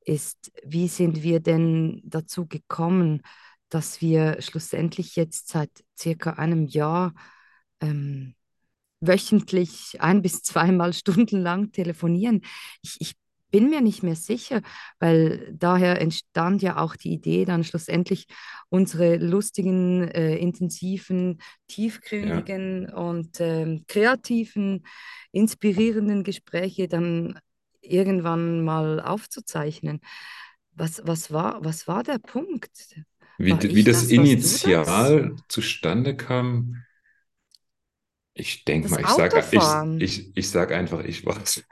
ist, 0.05 0.53
wie 0.63 0.89
sind 0.89 1.23
wir 1.23 1.41
denn 1.41 2.03
dazu 2.05 2.47
gekommen, 2.47 3.23
dass 3.71 4.03
wir 4.03 4.43
schlussendlich 4.43 5.17
jetzt 5.17 5.49
seit 5.49 5.71
circa 5.99 6.35
einem 6.35 6.67
Jahr 6.67 7.15
ähm, 7.81 8.35
wöchentlich 9.03 9.99
ein 10.01 10.23
bis 10.23 10.43
zweimal 10.43 10.93
stundenlang 10.95 11.73
telefonieren. 11.73 12.43
Ich, 12.83 12.97
ich 13.01 13.15
bin 13.51 13.69
mir 13.71 13.83
nicht 13.83 14.03
mehr 14.03 14.17
sicher, 14.17 14.63
weil 14.99 15.53
daher 15.55 16.01
entstand 16.01 16.63
ja 16.63 16.79
auch 16.79 16.97
die 16.97 17.13
Idee, 17.13 17.45
dann 17.45 17.65
schlussendlich 17.65 18.27
unsere 18.71 19.17
lustigen, 19.19 20.09
äh, 20.09 20.37
intensiven, 20.37 21.39
Ja. 22.21 22.49
tiefgründigen 22.49 22.89
und 22.93 23.41
ähm, 23.41 23.85
kreativen, 23.89 24.87
inspirierenden 25.33 26.25
Gespräche 26.25 26.89
dann 26.89 27.39
irgendwann 27.83 28.65
mal 28.65 29.01
aufzuzeichnen. 29.01 30.01
Was, 30.75 31.03
was 31.07 31.31
war, 31.33 31.65
was 31.65 31.87
war 31.89 32.03
der 32.03 32.19
Punkt? 32.19 32.71
Wie, 33.39 33.59
War 33.59 33.65
wie 33.75 33.85
ich 33.85 33.85
das 33.85 34.05
das? 34.13 34.15
Du 34.15 34.27
das? 34.59 34.79
Initial 34.85 35.37
zustande 35.49 36.17
kam, 36.17 36.87
ich 38.35 38.65
denke 38.65 38.89
mal, 38.89 39.01
ich 39.01 39.09
sage 39.09 39.39
ich, 39.39 39.59
Autofahren. 39.59 40.01
ich, 40.01 40.37
ich 40.37 40.51
sag 40.51 40.73
einfach, 40.73 41.05
ich 41.05 41.25
war's. 41.27 41.63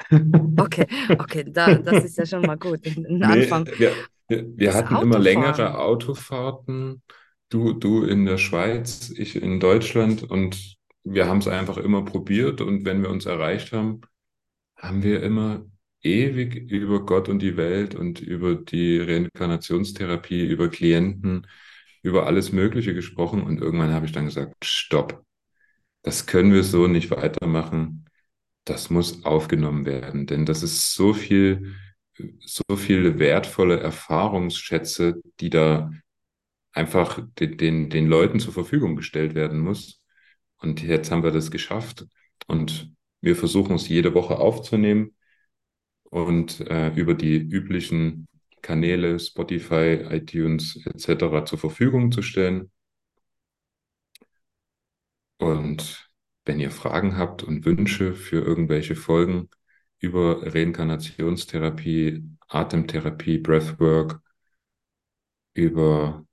Okay, 0.56 0.86
okay, 1.18 1.44
da, 1.46 1.74
das 1.76 2.04
ist 2.04 2.18
ja 2.18 2.26
schon 2.26 2.42
mal 2.42 2.56
gut, 2.56 2.80
ein 2.86 3.22
Anfang. 3.22 3.68
ja. 3.78 3.90
Wir, 4.28 4.46
wir 4.56 4.74
hatten 4.74 4.96
immer 4.96 5.18
längere 5.18 5.78
Autofahrten. 5.78 7.02
Du, 7.48 7.72
du 7.72 8.04
in 8.04 8.26
der 8.26 8.38
Schweiz, 8.38 9.12
ich 9.16 9.34
in 9.34 9.58
Deutschland 9.58 10.22
und 10.22 10.76
wir 11.02 11.26
haben 11.26 11.38
es 11.38 11.48
einfach 11.48 11.78
immer 11.78 12.04
probiert 12.04 12.60
und 12.60 12.84
wenn 12.84 13.02
wir 13.02 13.10
uns 13.10 13.26
erreicht 13.26 13.72
haben, 13.72 14.02
haben 14.76 15.02
wir 15.02 15.22
immer 15.22 15.66
ewig 16.02 16.54
über 16.70 17.04
Gott 17.04 17.28
und 17.28 17.40
die 17.40 17.56
Welt 17.56 17.94
und 17.96 18.20
über 18.20 18.54
die 18.54 19.00
Reinkarnationstherapie, 19.00 20.46
über 20.46 20.68
Klienten, 20.68 21.46
über 22.02 22.26
alles 22.26 22.52
Mögliche 22.52 22.94
gesprochen 22.94 23.42
und 23.42 23.60
irgendwann 23.60 23.92
habe 23.92 24.06
ich 24.06 24.12
dann 24.12 24.26
gesagt, 24.26 24.54
stopp, 24.64 25.24
das 26.02 26.26
können 26.26 26.52
wir 26.52 26.62
so 26.64 26.86
nicht 26.86 27.10
weitermachen. 27.10 28.06
Das 28.64 28.90
muss 28.90 29.24
aufgenommen 29.24 29.86
werden, 29.86 30.26
denn 30.26 30.46
das 30.46 30.62
ist 30.62 30.94
so 30.94 31.14
viel, 31.14 31.74
so 32.40 32.62
viele 32.76 33.18
wertvolle 33.18 33.80
Erfahrungsschätze, 33.80 35.22
die 35.40 35.50
da 35.50 35.90
einfach 36.72 37.20
den, 37.38 37.56
den, 37.56 37.90
den 37.90 38.06
Leuten 38.06 38.40
zur 38.40 38.52
Verfügung 38.52 38.96
gestellt 38.96 39.34
werden 39.34 39.60
muss. 39.60 40.02
Und 40.58 40.82
jetzt 40.82 41.10
haben 41.10 41.22
wir 41.22 41.32
das 41.32 41.50
geschafft 41.50 42.06
und 42.46 42.92
wir 43.20 43.36
versuchen 43.36 43.76
es 43.76 43.88
jede 43.88 44.14
Woche 44.14 44.38
aufzunehmen 44.38 45.14
und 46.04 46.60
äh, 46.60 46.90
über 46.94 47.14
die 47.14 47.36
üblichen 47.36 48.28
Kanäle, 48.62 49.18
Spotify, 49.18 50.06
iTunes 50.10 50.78
etc. 50.84 51.44
zur 51.46 51.58
Verfügung 51.58 52.12
zu 52.12 52.22
stellen. 52.22 52.70
Und 55.40 56.08
wenn 56.44 56.60
ihr 56.60 56.70
Fragen 56.70 57.16
habt 57.16 57.42
und 57.42 57.64
Wünsche 57.64 58.14
für 58.14 58.44
irgendwelche 58.44 58.94
Folgen 58.94 59.48
über 59.98 60.54
Reinkarnationstherapie, 60.54 62.22
Atemtherapie, 62.48 63.38
Breathwork, 63.38 64.20
über, 65.54 66.26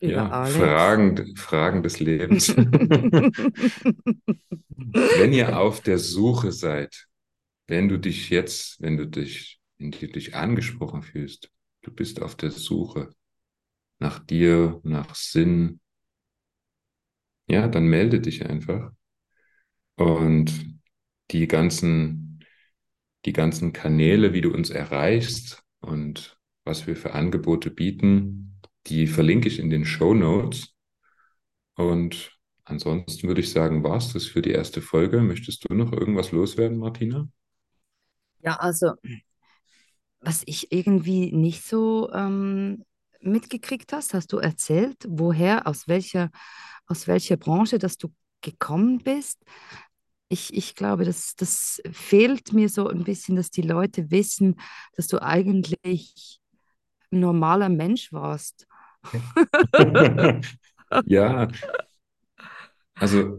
über 0.00 0.12
ja, 0.12 0.44
Fragen, 0.46 1.36
Fragen 1.36 1.84
des 1.84 2.00
Lebens. 2.00 2.48
wenn 2.56 3.32
ihr 5.32 5.56
auf 5.58 5.80
der 5.80 5.98
Suche 5.98 6.50
seid, 6.50 7.06
wenn 7.68 7.88
du 7.88 7.98
dich 7.98 8.30
jetzt, 8.30 8.80
wenn 8.80 8.96
du 8.96 9.06
dich, 9.06 9.60
wenn 9.78 9.92
du 9.92 10.08
dich 10.08 10.34
angesprochen 10.34 11.02
fühlst, 11.02 11.50
du 11.82 11.92
bist 11.92 12.20
auf 12.22 12.34
der 12.34 12.50
Suche 12.50 13.10
nach 14.00 14.18
dir, 14.18 14.80
nach 14.82 15.14
Sinn, 15.14 15.78
ja, 17.48 17.68
dann 17.68 17.86
melde 17.86 18.20
dich 18.20 18.46
einfach. 18.46 18.92
Und 19.96 20.52
die 21.30 21.48
ganzen, 21.48 22.44
die 23.24 23.32
ganzen 23.32 23.72
Kanäle, 23.72 24.32
wie 24.32 24.40
du 24.40 24.52
uns 24.52 24.70
erreichst 24.70 25.62
und 25.80 26.38
was 26.64 26.86
wir 26.86 26.96
für 26.96 27.14
Angebote 27.14 27.70
bieten, 27.70 28.60
die 28.86 29.06
verlinke 29.06 29.48
ich 29.48 29.58
in 29.58 29.70
den 29.70 29.84
Show 29.84 30.14
Notes. 30.14 30.74
Und 31.74 32.38
ansonsten 32.64 33.28
würde 33.28 33.40
ich 33.40 33.50
sagen, 33.50 33.82
war 33.82 33.96
es 33.96 34.12
das 34.12 34.26
für 34.26 34.42
die 34.42 34.50
erste 34.50 34.82
Folge. 34.82 35.20
Möchtest 35.20 35.68
du 35.68 35.74
noch 35.74 35.92
irgendwas 35.92 36.32
loswerden, 36.32 36.78
Martina? 36.78 37.28
Ja, 38.40 38.56
also 38.56 38.94
was 40.20 40.42
ich 40.46 40.72
irgendwie 40.72 41.32
nicht 41.32 41.64
so 41.64 42.10
ähm, 42.12 42.84
mitgekriegt 43.20 43.92
hast, 43.92 44.14
hast 44.14 44.32
du 44.32 44.38
erzählt, 44.38 44.96
woher, 45.08 45.66
aus 45.66 45.88
welcher, 45.88 46.30
aus 46.86 47.06
welcher 47.06 47.36
Branche, 47.36 47.78
dass 47.78 47.98
du 47.98 48.08
gekommen 48.40 48.98
bist. 48.98 49.38
Ich, 50.28 50.54
ich 50.54 50.74
glaube, 50.74 51.04
das, 51.04 51.34
das 51.36 51.80
fehlt 51.90 52.52
mir 52.52 52.68
so 52.68 52.88
ein 52.88 53.04
bisschen, 53.04 53.36
dass 53.36 53.50
die 53.50 53.62
Leute 53.62 54.10
wissen, 54.10 54.60
dass 54.94 55.06
du 55.06 55.22
eigentlich 55.22 56.40
ein 57.10 57.20
normaler 57.20 57.68
Mensch 57.68 58.12
warst. 58.12 58.66
ja, 61.06 61.48
also 62.94 63.38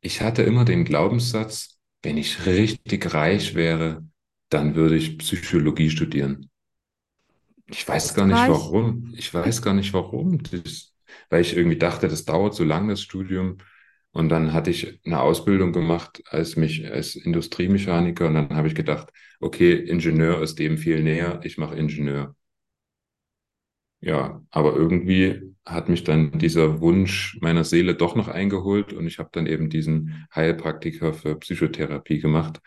ich 0.00 0.20
hatte 0.20 0.42
immer 0.42 0.64
den 0.64 0.84
Glaubenssatz, 0.84 1.78
wenn 2.02 2.16
ich 2.16 2.46
richtig 2.46 3.12
reich 3.14 3.54
wäre, 3.54 4.06
dann 4.50 4.74
würde 4.74 4.96
ich 4.96 5.18
Psychologie 5.18 5.90
studieren. 5.90 6.50
Ich 7.66 7.86
weiß 7.88 8.14
gar 8.14 8.26
nicht 8.26 8.46
warum. 8.48 9.12
Ich 9.16 9.32
weiß 9.32 9.62
gar 9.62 9.74
nicht 9.74 9.92
warum. 9.94 10.42
Das, 10.42 10.94
weil 11.30 11.40
ich 11.42 11.56
irgendwie 11.56 11.78
dachte, 11.78 12.08
das 12.08 12.24
dauert 12.24 12.54
so 12.54 12.64
lange, 12.64 12.92
das 12.92 13.02
Studium. 13.02 13.58
Und 14.12 14.28
dann 14.28 14.52
hatte 14.52 14.70
ich 14.70 15.00
eine 15.04 15.20
Ausbildung 15.20 15.72
gemacht 15.72 16.22
als 16.28 16.56
mich 16.56 16.88
als 16.90 17.16
Industriemechaniker 17.16 18.28
und 18.28 18.34
dann 18.34 18.54
habe 18.56 18.68
ich 18.68 18.74
gedacht, 18.76 19.10
okay, 19.40 19.72
Ingenieur 19.74 20.40
ist 20.42 20.58
dem 20.58 20.78
viel 20.78 21.02
näher, 21.02 21.40
ich 21.42 21.58
mache 21.58 21.74
Ingenieur. 21.74 22.36
Ja, 24.00 24.42
aber 24.50 24.74
irgendwie 24.76 25.54
hat 25.64 25.88
mich 25.88 26.04
dann 26.04 26.38
dieser 26.38 26.80
Wunsch 26.80 27.38
meiner 27.40 27.64
Seele 27.64 27.94
doch 27.94 28.14
noch 28.16 28.28
eingeholt 28.28 28.92
und 28.92 29.06
ich 29.06 29.18
habe 29.18 29.30
dann 29.32 29.46
eben 29.46 29.70
diesen 29.70 30.26
Heilpraktiker 30.34 31.14
für 31.14 31.36
Psychotherapie 31.38 32.20
gemacht 32.20 32.60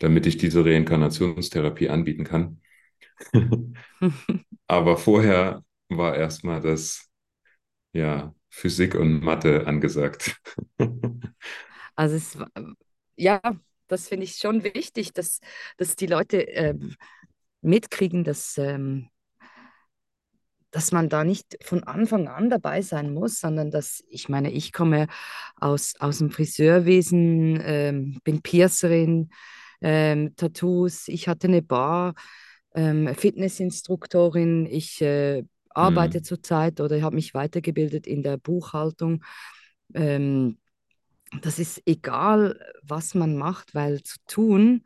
damit 0.00 0.26
ich 0.26 0.38
diese 0.38 0.64
Reinkarnationstherapie 0.64 1.90
anbieten 1.90 2.24
kann. 2.24 2.62
Aber 4.66 4.96
vorher 4.96 5.64
war 5.88 6.16
erstmal 6.16 6.60
das, 6.60 7.08
ja, 7.92 8.34
Physik 8.50 8.94
und 8.94 9.20
Mathe 9.20 9.66
angesagt. 9.66 10.40
also 11.94 12.16
es, 12.16 12.38
ja, 13.16 13.40
das 13.88 14.08
finde 14.08 14.24
ich 14.24 14.36
schon 14.36 14.62
wichtig, 14.64 15.12
dass, 15.12 15.40
dass 15.76 15.96
die 15.96 16.06
Leute 16.06 16.46
äh, 16.48 16.74
mitkriegen, 17.62 18.24
dass, 18.24 18.58
ähm, 18.58 19.08
dass 20.70 20.92
man 20.92 21.08
da 21.08 21.24
nicht 21.24 21.56
von 21.62 21.82
Anfang 21.84 22.28
an 22.28 22.50
dabei 22.50 22.82
sein 22.82 23.12
muss, 23.12 23.40
sondern 23.40 23.70
dass, 23.70 24.04
ich 24.08 24.28
meine, 24.28 24.50
ich 24.50 24.72
komme 24.72 25.06
aus, 25.56 25.94
aus 25.98 26.18
dem 26.18 26.30
Friseurwesen, 26.30 27.60
ähm, 27.62 28.20
bin 28.22 28.42
Piercerin, 28.42 29.30
ähm, 29.80 30.34
Tattoos, 30.36 31.08
ich 31.08 31.28
hatte 31.28 31.46
eine 31.48 31.62
Bar, 31.62 32.14
ähm, 32.78 33.12
Fitnessinstruktorin, 33.12 34.64
ich 34.66 35.02
äh, 35.02 35.42
arbeite 35.70 36.18
mhm. 36.18 36.24
zurzeit 36.24 36.80
oder 36.80 37.02
habe 37.02 37.16
mich 37.16 37.34
weitergebildet 37.34 38.06
in 38.06 38.22
der 38.22 38.36
Buchhaltung. 38.36 39.24
Ähm, 39.94 40.58
das 41.42 41.58
ist 41.58 41.82
egal, 41.86 42.58
was 42.82 43.14
man 43.14 43.36
macht, 43.36 43.74
weil 43.74 44.02
zu 44.04 44.16
tun 44.28 44.84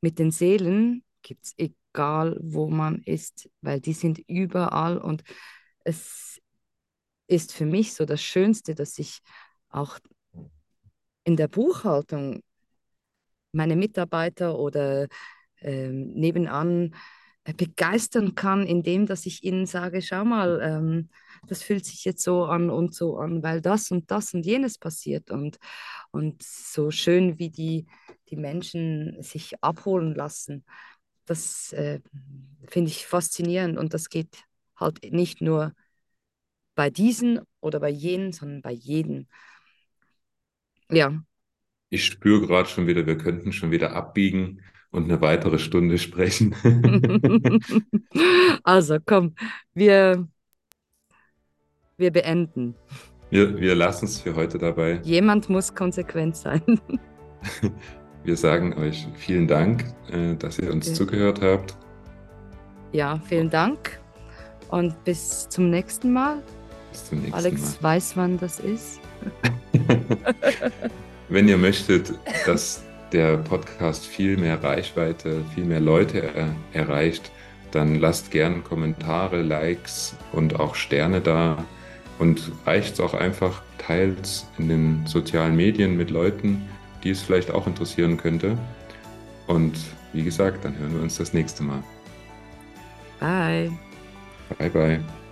mit 0.00 0.18
den 0.18 0.30
Seelen 0.30 1.04
gibt 1.20 1.44
es 1.44 1.54
egal, 1.58 2.38
wo 2.40 2.68
man 2.68 3.02
ist, 3.02 3.50
weil 3.60 3.78
die 3.78 3.92
sind 3.92 4.20
überall 4.26 4.96
und 4.96 5.22
es 5.84 6.40
ist 7.26 7.52
für 7.52 7.66
mich 7.66 7.92
so 7.92 8.06
das 8.06 8.22
Schönste, 8.22 8.74
dass 8.74 8.98
ich 8.98 9.18
auch 9.68 9.98
in 11.24 11.36
der 11.36 11.48
Buchhaltung 11.48 12.40
meine 13.52 13.76
Mitarbeiter 13.76 14.58
oder 14.58 15.08
ähm, 15.60 16.08
nebenan 16.14 16.94
begeistern 17.52 18.34
kann, 18.34 18.66
indem 18.66 19.06
dass 19.06 19.26
ich 19.26 19.44
ihnen 19.44 19.66
sage, 19.66 20.00
schau 20.00 20.24
mal, 20.24 20.60
ähm, 20.62 21.10
das 21.46 21.62
fühlt 21.62 21.84
sich 21.84 22.04
jetzt 22.04 22.22
so 22.22 22.44
an 22.44 22.70
und 22.70 22.94
so 22.94 23.18
an, 23.18 23.42
weil 23.42 23.60
das 23.60 23.90
und 23.90 24.10
das 24.10 24.32
und 24.32 24.46
jenes 24.46 24.78
passiert. 24.78 25.30
Und, 25.30 25.58
und 26.10 26.42
so 26.42 26.90
schön, 26.90 27.38
wie 27.38 27.50
die, 27.50 27.86
die 28.30 28.36
Menschen 28.36 29.22
sich 29.22 29.62
abholen 29.62 30.14
lassen, 30.14 30.64
das 31.26 31.72
äh, 31.74 32.00
finde 32.68 32.90
ich 32.90 33.06
faszinierend. 33.06 33.78
Und 33.78 33.92
das 33.92 34.08
geht 34.08 34.44
halt 34.76 35.12
nicht 35.12 35.42
nur 35.42 35.74
bei 36.74 36.90
diesen 36.90 37.40
oder 37.60 37.78
bei 37.78 37.90
jenen, 37.90 38.32
sondern 38.32 38.62
bei 38.62 38.72
jedem. 38.72 39.26
Ja, 40.90 41.12
ich 41.90 42.04
spüre 42.06 42.46
gerade 42.46 42.68
schon 42.68 42.86
wieder, 42.86 43.06
wir 43.06 43.16
könnten 43.16 43.52
schon 43.52 43.70
wieder 43.70 43.94
abbiegen 43.94 44.62
und 44.94 45.04
eine 45.04 45.20
weitere 45.20 45.58
Stunde 45.58 45.98
sprechen. 45.98 46.54
also 48.62 48.98
komm, 49.04 49.34
wir, 49.74 50.28
wir 51.96 52.12
beenden. 52.12 52.76
Wir, 53.30 53.58
wir 53.58 53.74
lassen 53.74 54.04
es 54.04 54.20
für 54.20 54.36
heute 54.36 54.58
dabei. 54.58 55.00
Jemand 55.02 55.48
muss 55.48 55.74
konsequent 55.74 56.36
sein. 56.36 56.62
Wir 58.24 58.38
sagen 58.38 58.72
euch 58.78 59.06
vielen 59.16 59.46
Dank, 59.46 59.84
äh, 60.10 60.34
dass 60.36 60.58
ihr 60.58 60.72
uns 60.72 60.86
okay. 60.86 60.96
zugehört 60.96 61.42
habt. 61.42 61.76
Ja, 62.92 63.20
vielen 63.28 63.50
Dank 63.50 64.00
und 64.68 65.04
bis 65.04 65.46
zum 65.50 65.68
nächsten 65.68 66.10
Mal. 66.10 66.42
Bis 66.90 67.04
zum 67.10 67.18
nächsten 67.18 67.34
Alex 67.34 67.82
Mal. 67.82 67.96
weiß, 67.96 68.16
wann 68.16 68.38
das 68.38 68.60
ist. 68.60 68.98
Wenn 71.28 71.48
ihr 71.48 71.58
möchtet, 71.58 72.14
dass 72.46 72.82
der 73.14 73.38
Podcast 73.38 74.04
viel 74.06 74.36
mehr 74.36 74.62
Reichweite, 74.62 75.42
viel 75.54 75.64
mehr 75.64 75.80
Leute 75.80 76.22
er 76.22 76.48
erreicht, 76.72 77.30
dann 77.70 78.00
lasst 78.00 78.30
gern 78.30 78.62
Kommentare, 78.64 79.40
Likes 79.42 80.16
und 80.32 80.60
auch 80.60 80.74
Sterne 80.74 81.20
da. 81.20 81.64
Und 82.18 82.52
reicht 82.64 82.94
es 82.94 83.00
auch 83.00 83.14
einfach, 83.14 83.62
teils 83.78 84.46
in 84.58 84.68
den 84.68 85.06
sozialen 85.06 85.56
Medien 85.56 85.96
mit 85.96 86.10
Leuten, 86.10 86.62
die 87.02 87.10
es 87.10 87.22
vielleicht 87.22 87.50
auch 87.50 87.66
interessieren 87.66 88.16
könnte. 88.16 88.56
Und 89.46 89.74
wie 90.12 90.22
gesagt, 90.22 90.64
dann 90.64 90.78
hören 90.78 90.94
wir 90.94 91.02
uns 91.02 91.16
das 91.16 91.32
nächste 91.32 91.62
Mal. 91.62 91.82
Bye. 93.20 93.72
Bye, 94.58 94.70
bye. 94.70 95.23